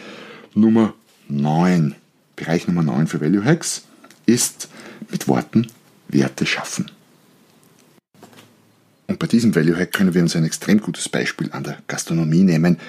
Nummer 0.53 0.93
9. 1.29 1.95
Bereich 2.35 2.67
Nummer 2.67 2.83
9 2.83 3.07
für 3.07 3.21
Value 3.21 3.45
Hacks 3.45 3.83
ist 4.25 4.69
mit 5.09 5.27
Worten 5.27 5.67
Werte 6.07 6.45
schaffen. 6.45 6.91
Und 9.13 9.19
bei 9.19 9.27
diesem 9.27 9.53
Value 9.53 9.77
Hack 9.77 9.91
können 9.91 10.15
wir 10.15 10.23
uns 10.23 10.35
ein 10.35 10.43
extrem 10.43 10.81
gutes 10.81 11.07
Beispiel 11.07 11.51
an 11.51 11.63
der 11.63 11.77
Gastronomie 11.87 12.41
nehmen, 12.41 12.79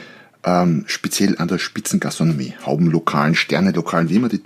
ähm, 0.42 0.84
speziell 0.87 1.37
an 1.37 1.48
der 1.48 1.58
Spitzengastronomie, 1.58 2.54
Haubenlokalen, 2.64 3.34
Sternelokalen, 3.34 4.08
wie 4.08 4.14
immer 4.14 4.30
die 4.30 4.40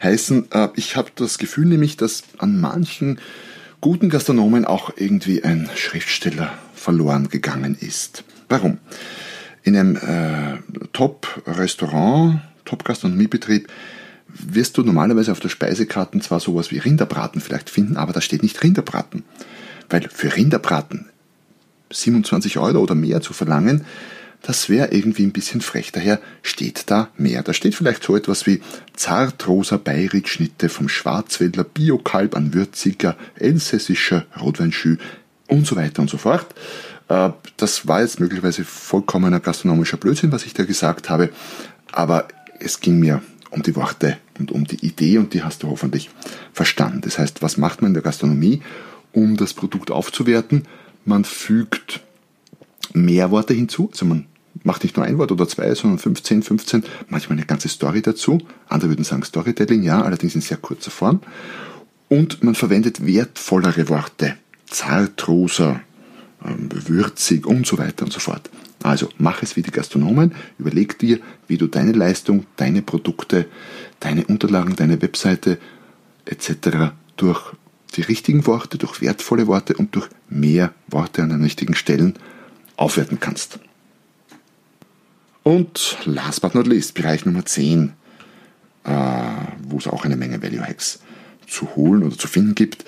heißen. 0.00 0.52
Äh, 0.52 0.68
ich 0.76 0.94
habe 0.94 1.10
das 1.16 1.38
Gefühl 1.38 1.66
nämlich, 1.66 1.96
dass 1.96 2.22
an 2.38 2.60
manchen 2.60 3.18
guten 3.80 4.08
Gastronomen 4.08 4.64
auch 4.64 4.92
irgendwie 4.98 5.42
ein 5.42 5.68
Schriftsteller 5.74 6.56
verloren 6.76 7.28
gegangen 7.28 7.76
ist. 7.80 8.22
Warum? 8.48 8.78
In 9.64 9.76
einem 9.76 9.96
äh, 9.96 10.58
Top-Restaurant, 10.92 12.40
Top-Gastronomiebetrieb 12.66 13.66
wirst 14.28 14.78
du 14.78 14.84
normalerweise 14.84 15.32
auf 15.32 15.40
der 15.40 15.48
Speisekarte 15.48 16.20
zwar 16.20 16.38
sowas 16.38 16.70
wie 16.70 16.78
Rinderbraten 16.78 17.40
vielleicht 17.40 17.68
finden, 17.68 17.96
aber 17.96 18.12
da 18.12 18.20
steht 18.20 18.44
nicht 18.44 18.62
Rinderbraten. 18.62 19.24
Weil 19.90 20.08
für 20.08 20.34
Rinderbraten 20.34 21.10
27 21.90 22.58
Euro 22.58 22.78
oder 22.78 22.94
mehr 22.94 23.20
zu 23.20 23.32
verlangen, 23.32 23.84
das 24.42 24.70
wäre 24.70 24.92
irgendwie 24.92 25.24
ein 25.24 25.32
bisschen 25.32 25.60
frech. 25.60 25.92
Daher 25.92 26.18
steht 26.42 26.84
da 26.86 27.10
mehr. 27.18 27.42
Da 27.42 27.52
steht 27.52 27.74
vielleicht 27.74 28.02
so 28.04 28.16
etwas 28.16 28.46
wie 28.46 28.62
zartrosa 28.94 29.76
Beiritschnitte 29.76 30.68
vom 30.70 30.88
Schwarzwälder 30.88 31.64
Biokalb 31.64 32.34
an 32.34 32.54
würziger 32.54 33.16
elsässischer 33.34 34.24
Rotweinschü 34.40 34.96
und 35.46 35.66
so 35.66 35.76
weiter 35.76 36.00
und 36.00 36.08
so 36.08 36.16
fort. 36.16 36.46
Äh, 37.08 37.30
das 37.58 37.86
war 37.86 38.00
jetzt 38.00 38.20
möglicherweise 38.20 38.64
vollkommener 38.64 39.40
gastronomischer 39.40 39.98
Blödsinn, 39.98 40.32
was 40.32 40.46
ich 40.46 40.54
da 40.54 40.64
gesagt 40.64 41.10
habe, 41.10 41.30
aber 41.92 42.28
es 42.60 42.80
ging 42.80 42.98
mir 42.98 43.20
um 43.50 43.62
die 43.62 43.76
Worte 43.76 44.16
und 44.38 44.52
um 44.52 44.64
die 44.64 44.86
Idee 44.86 45.18
und 45.18 45.34
die 45.34 45.42
hast 45.42 45.62
du 45.62 45.68
hoffentlich 45.68 46.08
verstanden. 46.52 47.00
Das 47.02 47.18
heißt, 47.18 47.42
was 47.42 47.56
macht 47.56 47.82
man 47.82 47.90
in 47.90 47.94
der 47.94 48.02
Gastronomie, 48.02 48.62
um 49.12 49.36
das 49.36 49.54
Produkt 49.54 49.90
aufzuwerten? 49.90 50.66
Man 51.04 51.24
fügt 51.24 52.00
mehr 52.92 53.30
Worte 53.30 53.54
hinzu, 53.54 53.88
also 53.92 54.06
man 54.06 54.26
macht 54.62 54.82
nicht 54.82 54.96
nur 54.96 55.06
ein 55.06 55.18
Wort 55.18 55.32
oder 55.32 55.48
zwei, 55.48 55.74
sondern 55.74 55.98
15, 55.98 56.42
15, 56.42 56.84
manchmal 57.08 57.38
eine 57.38 57.46
ganze 57.46 57.68
Story 57.68 58.02
dazu. 58.02 58.38
Andere 58.68 58.90
würden 58.90 59.04
sagen 59.04 59.22
Storytelling, 59.22 59.82
ja, 59.82 60.02
allerdings 60.02 60.34
in 60.34 60.40
sehr 60.40 60.56
kurzer 60.56 60.90
Form. 60.90 61.20
Und 62.08 62.42
man 62.42 62.54
verwendet 62.54 63.06
wertvollere 63.06 63.88
Worte, 63.88 64.36
zartrosa, 64.66 65.80
ähm, 66.44 66.68
würzig 66.88 67.46
und 67.46 67.66
so 67.66 67.78
weiter 67.78 68.04
und 68.04 68.12
so 68.12 68.20
fort. 68.20 68.50
Also 68.82 69.08
mach 69.18 69.42
es 69.42 69.56
wie 69.56 69.62
die 69.62 69.70
Gastronomen, 69.70 70.34
überleg 70.58 70.98
dir, 70.98 71.20
wie 71.46 71.58
du 71.58 71.66
deine 71.66 71.92
Leistung, 71.92 72.46
deine 72.56 72.82
Produkte, 72.82 73.46
deine 74.00 74.24
Unterlagen, 74.26 74.74
deine 74.74 75.00
Webseite 75.02 75.58
etc. 76.24 76.92
durch 77.16 77.52
die 77.90 78.02
richtigen 78.02 78.46
Worte, 78.46 78.78
durch 78.78 79.00
wertvolle 79.00 79.46
Worte 79.46 79.74
und 79.74 79.94
durch 79.94 80.08
mehr 80.28 80.72
Worte 80.88 81.22
an 81.22 81.30
den 81.30 81.42
richtigen 81.42 81.74
Stellen 81.74 82.14
aufwerten 82.76 83.20
kannst. 83.20 83.58
Und 85.42 85.98
last 86.04 86.42
but 86.42 86.54
not 86.54 86.66
least, 86.66 86.94
Bereich 86.94 87.24
Nummer 87.24 87.44
10, 87.44 87.92
äh, 88.84 88.90
wo 89.62 89.78
es 89.78 89.86
auch 89.86 90.04
eine 90.04 90.16
Menge 90.16 90.42
Value 90.42 90.66
Hacks 90.66 91.00
zu 91.46 91.74
holen 91.76 92.02
oder 92.02 92.16
zu 92.16 92.28
finden 92.28 92.54
gibt, 92.54 92.84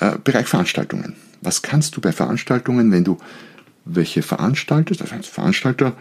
äh, 0.00 0.18
Bereich 0.22 0.46
Veranstaltungen. 0.46 1.16
Was 1.40 1.62
kannst 1.62 1.96
du 1.96 2.00
bei 2.00 2.12
Veranstaltungen, 2.12 2.92
wenn 2.92 3.04
du 3.04 3.18
welche 3.84 4.22
veranstaltest, 4.22 5.00
also 5.00 5.14
als 5.14 5.26
Veranstalter, 5.28 5.96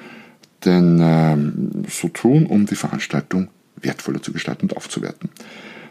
denn 0.65 0.99
ähm, 1.01 1.85
so 1.89 2.09
tun, 2.09 2.45
um 2.45 2.65
die 2.65 2.75
Veranstaltung 2.75 3.49
wertvoller 3.77 4.21
zu 4.21 4.33
gestalten 4.33 4.63
und 4.63 4.75
aufzuwerten. 4.75 5.29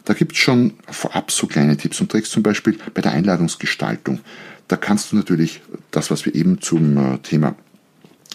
Da 0.09 0.15
gibt 0.15 0.33
es 0.33 0.39
schon 0.39 0.73
vorab 0.91 1.31
so 1.31 1.47
kleine 1.47 1.77
Tipps 1.77 2.01
und 2.01 2.11
Tricks, 2.11 2.31
zum 2.31 2.43
Beispiel 2.43 2.79
bei 2.95 3.03
der 3.03 3.13
Einladungsgestaltung. 3.13 4.21
Da 4.67 4.79
kannst 4.79 5.13
du 5.13 5.17
natürlich 5.17 5.61
das, 5.91 6.11
was 6.11 6.25
wir 6.25 6.35
eben 6.35 6.63
zum 6.63 6.97
äh, 6.97 7.19
Thema 7.19 7.55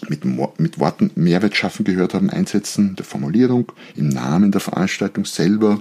mit, 0.08 0.24
mit 0.24 0.78
Worten 0.78 1.10
Mehrwert 1.16 1.56
schaffen 1.56 1.84
gehört 1.84 2.14
haben, 2.14 2.30
einsetzen, 2.30 2.94
der 2.94 3.04
Formulierung, 3.04 3.72
im 3.96 4.08
Namen 4.08 4.52
der 4.52 4.60
Veranstaltung 4.60 5.24
selber. 5.24 5.80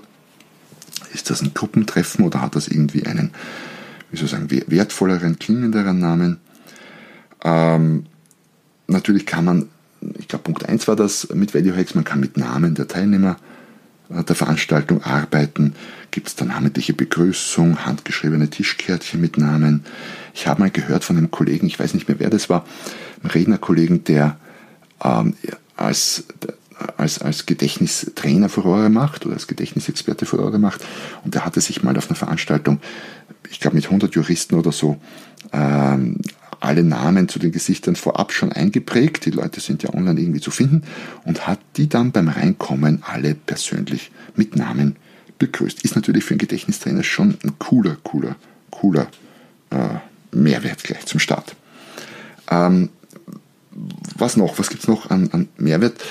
Ist 1.14 1.30
das 1.30 1.44
ein 1.44 1.54
Gruppentreffen 1.54 2.26
oder 2.26 2.42
hat 2.42 2.56
das 2.56 2.68
irgendwie 2.68 3.06
einen, 3.06 3.30
wie 4.10 4.18
soll 4.18 4.26
ich 4.26 4.32
sagen, 4.32 4.50
wertvolleren, 4.50 5.38
klingenderen 5.38 6.00
Namen? 6.00 6.40
Ähm, 7.44 8.08
natürlich 8.88 9.28
kann 9.28 9.46
man, 9.46 9.70
ich 10.18 10.28
glaube 10.28 10.46
Punkt 10.46 10.68
1 10.68 10.88
war 10.88 10.96
das 10.96 11.30
mit 11.36 11.54
Value 11.54 11.78
Hacks, 11.78 11.94
man 11.94 12.04
kann 12.04 12.20
mit 12.20 12.36
Namen 12.36 12.74
der 12.74 12.88
Teilnehmer 12.88 13.38
der 14.10 14.36
Veranstaltung 14.36 15.02
arbeiten. 15.04 15.76
Gibt 16.12 16.28
es 16.28 16.36
da 16.36 16.46
namentliche 16.46 16.94
Begrüßung, 16.94 17.86
handgeschriebene 17.86 18.50
Tischkärtchen 18.50 19.20
mit 19.20 19.38
Namen. 19.38 19.86
Ich 20.34 20.48
habe 20.48 20.62
mal 20.62 20.70
gehört 20.70 21.04
von 21.04 21.18
einem 21.18 21.32
Kollegen, 21.32 21.68
ich 21.68 21.80
weiß 21.80 21.94
nicht 21.94 22.08
mehr 22.08 22.20
wer 22.20 22.30
das 22.30 22.50
war, 22.50 22.66
einem 23.22 23.32
Rednerkollegen, 23.32 24.04
der 24.04 24.38
ähm, 25.04 25.36
als, 25.76 26.26
als, 26.98 27.22
als 27.22 27.46
Gedächtnistrainer 27.46 28.50
Furore 28.50 28.90
macht 28.90 29.26
oder 29.26 29.36
als 29.36 29.48
Gedächtnisexperte 29.48 30.26
Furore 30.26 30.60
macht. 30.60 30.86
Und 31.24 31.34
der 31.34 31.46
hatte 31.46 31.62
sich 31.62 31.84
mal 31.84 31.98
auf 31.98 32.10
einer 32.10 32.16
Veranstaltung, 32.16 32.80
ich 33.50 33.60
glaube 33.60 33.76
mit 33.76 33.86
100 33.86 34.14
Juristen 34.16 34.56
oder 34.56 34.72
so, 34.72 35.00
ähm, 35.52 36.18
alle 36.64 36.84
Namen 36.84 37.28
zu 37.28 37.40
den 37.40 37.52
Gesichtern 37.52 37.96
vorab 37.96 38.32
schon 38.32 38.52
eingeprägt. 38.52 39.26
Die 39.26 39.32
Leute 39.32 39.60
sind 39.60 39.84
ja 39.84 39.94
online 39.94 40.20
irgendwie 40.20 40.40
zu 40.40 40.50
finden 40.50 40.84
und 41.26 41.46
hat 41.46 41.60
die 41.76 41.90
dann 41.90 42.12
beim 42.12 42.30
Reinkommen 42.30 43.04
alle 43.06 43.36
persönlich 43.36 44.12
mit 44.36 44.56
Namen 44.56 44.96
begrüßt. 45.40 45.84
Ist 45.84 45.96
natürlich 45.96 46.24
für 46.24 46.32
einen 46.32 46.40
Gedächtnistrainer 46.40 47.04
schon 47.04 47.38
ein 47.44 47.60
cooler, 47.60 47.98
cooler, 48.04 48.36
cooler 48.72 49.08
äh, 49.72 50.00
Mehrwert 50.32 50.84
gleich 50.84 51.06
zum 51.06 51.20
Start. 51.20 51.56
Ähm, 52.50 52.90
was 54.18 54.38
noch? 54.38 54.58
Was 54.58 54.70
gibt 54.70 54.84
es 54.84 54.88
noch 54.88 55.10
an, 55.10 55.30
an 55.32 55.50
Mehrwert? 55.58 56.02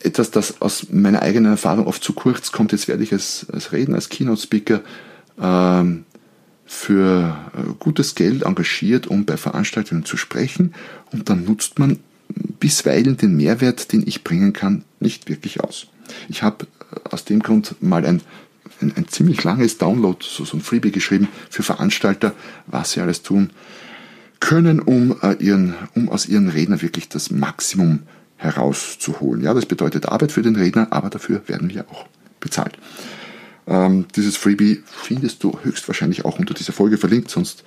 Etwas, 0.00 0.30
das 0.30 0.62
aus 0.62 0.90
meiner 0.90 1.22
eigenen 1.22 1.50
Erfahrung 1.50 1.88
oft 1.88 2.04
zu 2.04 2.12
kurz 2.12 2.52
kommt. 2.52 2.70
Jetzt 2.70 2.86
werde 2.86 3.02
ich 3.02 3.12
als, 3.12 3.46
als 3.52 3.72
Redner, 3.72 3.96
als 3.96 4.10
Keynote-Speaker 4.10 4.80
ähm, 5.40 6.04
für 6.68 7.34
äh, 7.56 7.72
gutes 7.78 8.14
Geld 8.14 8.42
engagiert, 8.42 9.06
um 9.06 9.24
bei 9.24 9.38
Veranstaltungen 9.38 10.04
zu 10.04 10.18
sprechen 10.18 10.74
und 11.10 11.30
dann 11.30 11.44
nutzt 11.44 11.78
man 11.78 11.98
bisweilen 12.60 13.16
den 13.16 13.36
Mehrwert, 13.36 13.90
den 13.90 14.06
ich 14.06 14.22
bringen 14.22 14.52
kann, 14.52 14.84
nicht 15.00 15.30
wirklich 15.30 15.60
aus. 15.64 15.86
Ich 16.28 16.42
habe 16.42 16.66
äh, 16.92 17.08
aus 17.10 17.24
dem 17.24 17.40
Grund 17.40 17.76
mal 17.80 18.04
ein, 18.04 18.20
ein, 18.82 18.92
ein 18.96 19.08
ziemlich 19.08 19.42
langes 19.44 19.78
Download, 19.78 20.18
so, 20.20 20.44
so 20.44 20.58
ein 20.58 20.60
Freebie 20.60 20.92
geschrieben 20.92 21.28
für 21.48 21.62
Veranstalter, 21.62 22.34
was 22.66 22.92
sie 22.92 23.00
alles 23.00 23.22
tun 23.22 23.48
können, 24.38 24.78
um, 24.78 25.16
äh, 25.22 25.36
ihren, 25.42 25.74
um 25.94 26.10
aus 26.10 26.26
ihren 26.26 26.50
Rednern 26.50 26.82
wirklich 26.82 27.08
das 27.08 27.30
Maximum 27.30 28.00
herauszuholen. 28.36 29.42
Ja, 29.42 29.54
das 29.54 29.64
bedeutet 29.64 30.06
Arbeit 30.06 30.32
für 30.32 30.42
den 30.42 30.54
Redner, 30.54 30.88
aber 30.90 31.08
dafür 31.08 31.40
werden 31.46 31.70
wir 31.70 31.86
auch 31.90 32.06
bezahlt. 32.40 32.78
Ähm, 33.68 34.06
dieses 34.16 34.36
Freebie 34.36 34.82
findest 34.86 35.44
du 35.44 35.58
höchstwahrscheinlich 35.62 36.24
auch 36.24 36.38
unter 36.38 36.54
dieser 36.54 36.72
Folge 36.72 36.96
verlinkt, 36.96 37.30
sonst 37.30 37.64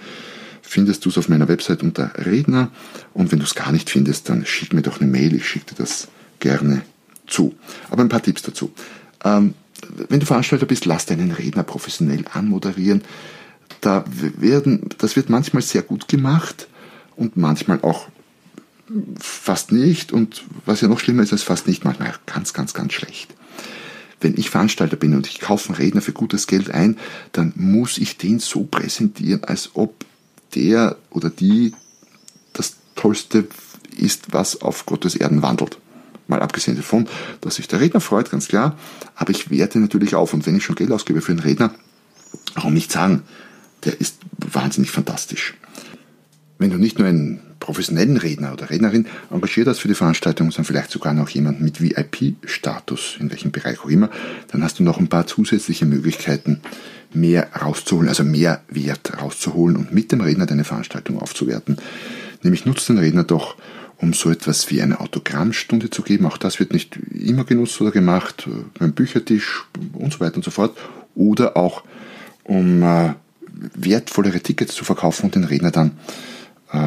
findest 0.64 1.06
du 1.06 1.10
es 1.10 1.18
auf 1.18 1.30
meiner 1.30 1.48
Website 1.48 1.84
unter 1.84 2.12
Redner. 2.26 2.72
Und 3.14 3.32
wenn 3.32 3.40
du 3.40 3.46
es 3.46 3.56
gar 3.56 3.72
nicht 3.72 3.90
findest, 3.90 4.30
dann 4.30 4.46
schick 4.46 4.74
mir 4.74 4.82
doch 4.82 5.00
eine 5.00 5.10
Mail, 5.10 5.36
ich 5.36 5.48
schicke 5.48 5.74
dir 5.74 5.84
das 5.84 6.08
gerne 6.40 6.82
zu. 7.28 7.56
Aber 7.90 8.02
ein 8.02 8.10
paar 8.10 8.24
Tipps 8.24 8.42
dazu. 8.42 8.74
Ähm, 9.24 9.54
wenn 10.10 10.20
du 10.20 10.26
Veranstalter 10.26 10.66
bist, 10.66 10.86
lass 10.86 11.06
deinen 11.06 11.32
Redner 11.32 11.64
professionell 11.64 12.26
anmoderieren. 12.34 13.04
Da 13.82 14.04
werden, 14.10 14.90
das 14.98 15.16
wird 15.16 15.30
manchmal 15.30 15.62
sehr 15.62 15.82
gut 15.82 16.08
gemacht 16.08 16.68
und 17.16 17.38
manchmal 17.38 17.80
auch 17.82 18.08
fast 19.20 19.72
nicht. 19.72 20.12
Und 20.12 20.44
was 20.66 20.82
ja 20.82 20.88
noch 20.88 21.00
schlimmer 21.00 21.24
ist 21.24 21.32
als 21.34 21.44
fast 21.44 21.68
nicht, 21.68 21.84
manchmal 21.84 22.14
ganz, 22.26 22.54
ganz, 22.54 22.74
ganz 22.74 22.94
schlecht 22.94 23.34
wenn 24.22 24.38
ich 24.38 24.50
Veranstalter 24.50 24.96
bin 24.96 25.16
und 25.16 25.28
ich 25.28 25.40
kaufe 25.40 25.70
einen 25.70 25.78
Redner 25.78 26.02
für 26.02 26.14
gutes 26.14 26.48
Geld 26.48 26.72
ein, 26.72 26.98
dann 27.32 27.54
muss 27.56 27.98
ich 27.98 28.18
den 28.18 28.40
so 28.40 28.64
präsentieren, 28.64 29.44
als 29.44 29.72
ob 29.74 30.06
der 30.56 30.98
oder 31.10 31.30
die 31.30 31.74
das 32.54 32.76
Tollste 32.96 33.48
ist, 33.98 34.34
was 34.34 34.62
auf 34.62 34.86
Gottes 34.86 35.16
Erden 35.16 35.42
wandelt. 35.42 35.78
Mal 36.28 36.42
abgesehen 36.42 36.78
davon, 36.78 37.08
dass 37.42 37.56
sich 37.56 37.68
der 37.68 37.82
Redner 37.82 38.00
freut, 38.00 38.32
ganz 38.32 38.48
klar, 38.48 38.78
aber 39.16 39.32
ich 39.32 39.50
werte 39.50 39.80
natürlich 39.80 40.16
auf. 40.16 40.34
Und 40.34 40.46
wenn 40.46 40.56
ich 40.56 40.64
schon 40.64 40.76
Geld 40.76 40.92
ausgebe 40.92 41.22
für 41.22 41.32
einen 41.32 41.40
Redner, 41.40 41.74
warum 42.54 42.74
nicht 42.74 42.92
sagen, 42.92 43.24
der 43.84 44.00
ist 44.00 44.18
wahnsinnig 44.38 44.92
fantastisch. 44.92 45.56
Wenn 46.62 46.70
du 46.70 46.78
nicht 46.78 47.00
nur 47.00 47.08
einen 47.08 47.40
professionellen 47.60 48.18
Redner 48.18 48.54
oder 48.54 48.70
Rednerin 48.70 49.08
engagiert 49.32 49.68
hast 49.68 49.80
für 49.80 49.88
die 49.88 49.96
Veranstaltung, 49.96 50.52
sondern 50.52 50.66
vielleicht 50.66 50.92
sogar 50.92 51.12
noch 51.12 51.30
jemanden 51.30 51.64
mit 51.64 51.82
VIP-Status, 51.82 53.18
in 53.20 53.32
welchem 53.32 53.50
Bereich 53.50 53.80
auch 53.84 53.90
immer, 53.90 54.12
dann 54.52 54.64
hast 54.64 54.78
du 54.78 54.84
noch 54.84 55.00
ein 55.00 55.08
paar 55.08 55.26
zusätzliche 55.26 55.88
Möglichkeiten, 55.88 56.62
mehr 57.14 57.48
rauszuholen, 57.60 58.10
also 58.10 58.24
mehr 58.24 58.62
Wert 58.70 59.20
rauszuholen 59.20 59.76
und 59.76 59.92
mit 59.92 60.12
dem 60.12 60.22
Redner 60.22 60.46
deine 60.46 60.64
Veranstaltung 60.64 61.20
aufzuwerten. 61.20 61.78
Nämlich 62.44 62.68
nutzt 62.68 62.88
den 62.90 63.00
Redner 63.00 63.24
doch, 63.24 63.56
um 63.98 64.14
so 64.14 64.30
etwas 64.30 64.70
wie 64.70 64.84
eine 64.84 65.00
Autogrammstunde 65.00 65.90
zu 65.90 66.04
geben. 66.04 66.28
Auch 66.28 66.38
das 66.38 66.60
wird 66.60 66.74
nicht 66.74 66.96
immer 67.12 67.44
genutzt 67.44 67.82
oder 67.82 67.90
gemacht, 67.90 68.48
beim 68.78 68.92
Büchertisch 68.92 69.66
und 69.94 70.14
so 70.14 70.20
weiter 70.20 70.36
und 70.36 70.46
so 70.46 70.52
fort. 70.52 70.78
Oder 71.16 71.58
auch, 71.58 71.84
um 72.44 72.84
äh, 72.84 73.16
wertvollere 73.74 74.42
Tickets 74.42 74.76
zu 74.76 74.86
verkaufen 74.86 75.26
und 75.26 75.34
den 75.34 75.44
Redner 75.44 75.72
dann 75.72 75.88
äh, 75.88 76.31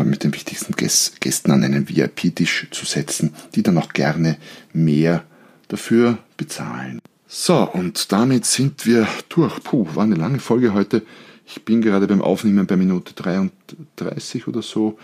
mit 0.04 0.24
den 0.24 0.32
wichtigsten 0.32 0.74
Gästen 0.76 1.50
an 1.50 1.62
einen 1.62 1.88
VIP-Tisch 1.88 2.68
zu 2.70 2.86
setzen, 2.86 3.34
die 3.54 3.62
dann 3.62 3.78
auch 3.78 3.92
gerne 3.92 4.38
mehr 4.72 5.24
dafür 5.68 6.18
bezahlen. 6.36 7.00
So, 7.26 7.68
und 7.70 8.12
damit 8.12 8.46
sind 8.46 8.86
wir 8.86 9.08
durch. 9.28 9.62
Puh, 9.62 9.86
war 9.94 10.04
eine 10.04 10.14
lange 10.14 10.38
Folge 10.38 10.72
heute. 10.72 11.02
Ich 11.46 11.64
bin 11.64 11.82
gerade 11.82 12.06
beim 12.06 12.22
Aufnehmen 12.22 12.66
bei 12.66 12.76
Minute 12.76 13.12
33 13.14 14.48
oder 14.48 14.62
so. 14.62 14.98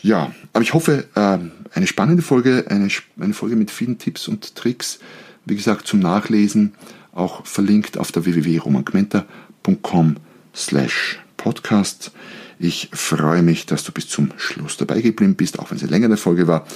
Ja, 0.00 0.32
aber 0.52 0.62
ich 0.62 0.74
hoffe, 0.74 1.06
äh, 1.14 1.38
eine 1.74 1.86
spannende 1.86 2.22
Folge, 2.22 2.66
eine, 2.68 2.88
eine 3.18 3.34
Folge 3.34 3.56
mit 3.56 3.70
vielen 3.70 3.98
Tipps 3.98 4.28
und 4.28 4.54
Tricks. 4.54 5.00
Wie 5.44 5.56
gesagt, 5.56 5.86
zum 5.86 6.00
Nachlesen 6.00 6.74
auch 7.12 7.44
verlinkt 7.46 7.98
auf 7.98 8.12
der 8.12 8.24
www.romangmenta.com 8.24 10.16
slash 10.54 11.18
podcast. 11.48 12.12
Ich 12.58 12.90
freue 12.92 13.40
mich, 13.40 13.64
dass 13.64 13.82
du 13.82 13.90
bis 13.90 14.06
zum 14.06 14.34
Schluss 14.36 14.76
dabei 14.76 15.00
geblieben 15.00 15.34
bist, 15.34 15.58
auch 15.58 15.70
wenn 15.70 15.78
es 15.78 15.82
eine 15.82 15.92
längere 15.92 16.18
Folge 16.18 16.46
war. 16.46 16.66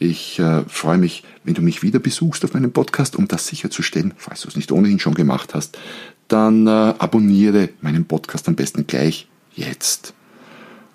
Ich 0.00 0.40
äh, 0.40 0.64
freue 0.66 0.98
mich, 0.98 1.22
wenn 1.44 1.54
du 1.54 1.62
mich 1.62 1.84
wieder 1.84 2.00
besuchst 2.00 2.44
auf 2.44 2.52
meinem 2.52 2.72
Podcast, 2.72 3.14
um 3.14 3.28
das 3.28 3.46
sicherzustellen, 3.46 4.14
falls 4.16 4.40
du 4.40 4.48
es 4.48 4.56
nicht 4.56 4.72
ohnehin 4.72 4.98
schon 4.98 5.14
gemacht 5.14 5.54
hast. 5.54 5.78
Dann 6.26 6.66
äh, 6.66 6.70
abonniere 6.70 7.68
meinen 7.82 8.04
Podcast 8.04 8.48
am 8.48 8.56
besten 8.56 8.88
gleich 8.88 9.28
jetzt 9.54 10.12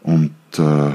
und 0.04 0.36
äh, 0.58 0.92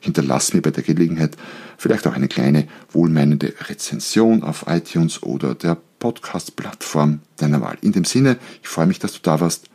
hinterlass 0.00 0.52
mir 0.52 0.62
bei 0.62 0.72
der 0.72 0.82
Gelegenheit 0.82 1.36
vielleicht 1.78 2.08
auch 2.08 2.14
eine 2.14 2.26
kleine 2.26 2.66
wohlmeinende 2.90 3.54
Rezension 3.68 4.42
auf 4.42 4.64
iTunes 4.66 5.22
oder 5.22 5.54
der 5.54 5.76
Podcast-Plattform 6.00 7.20
deiner 7.36 7.60
Wahl. 7.60 7.78
In 7.82 7.92
dem 7.92 8.04
Sinne, 8.04 8.36
ich 8.62 8.68
freue 8.68 8.86
mich, 8.86 8.98
dass 8.98 9.12
du 9.12 9.20
da 9.22 9.38
warst 9.40 9.68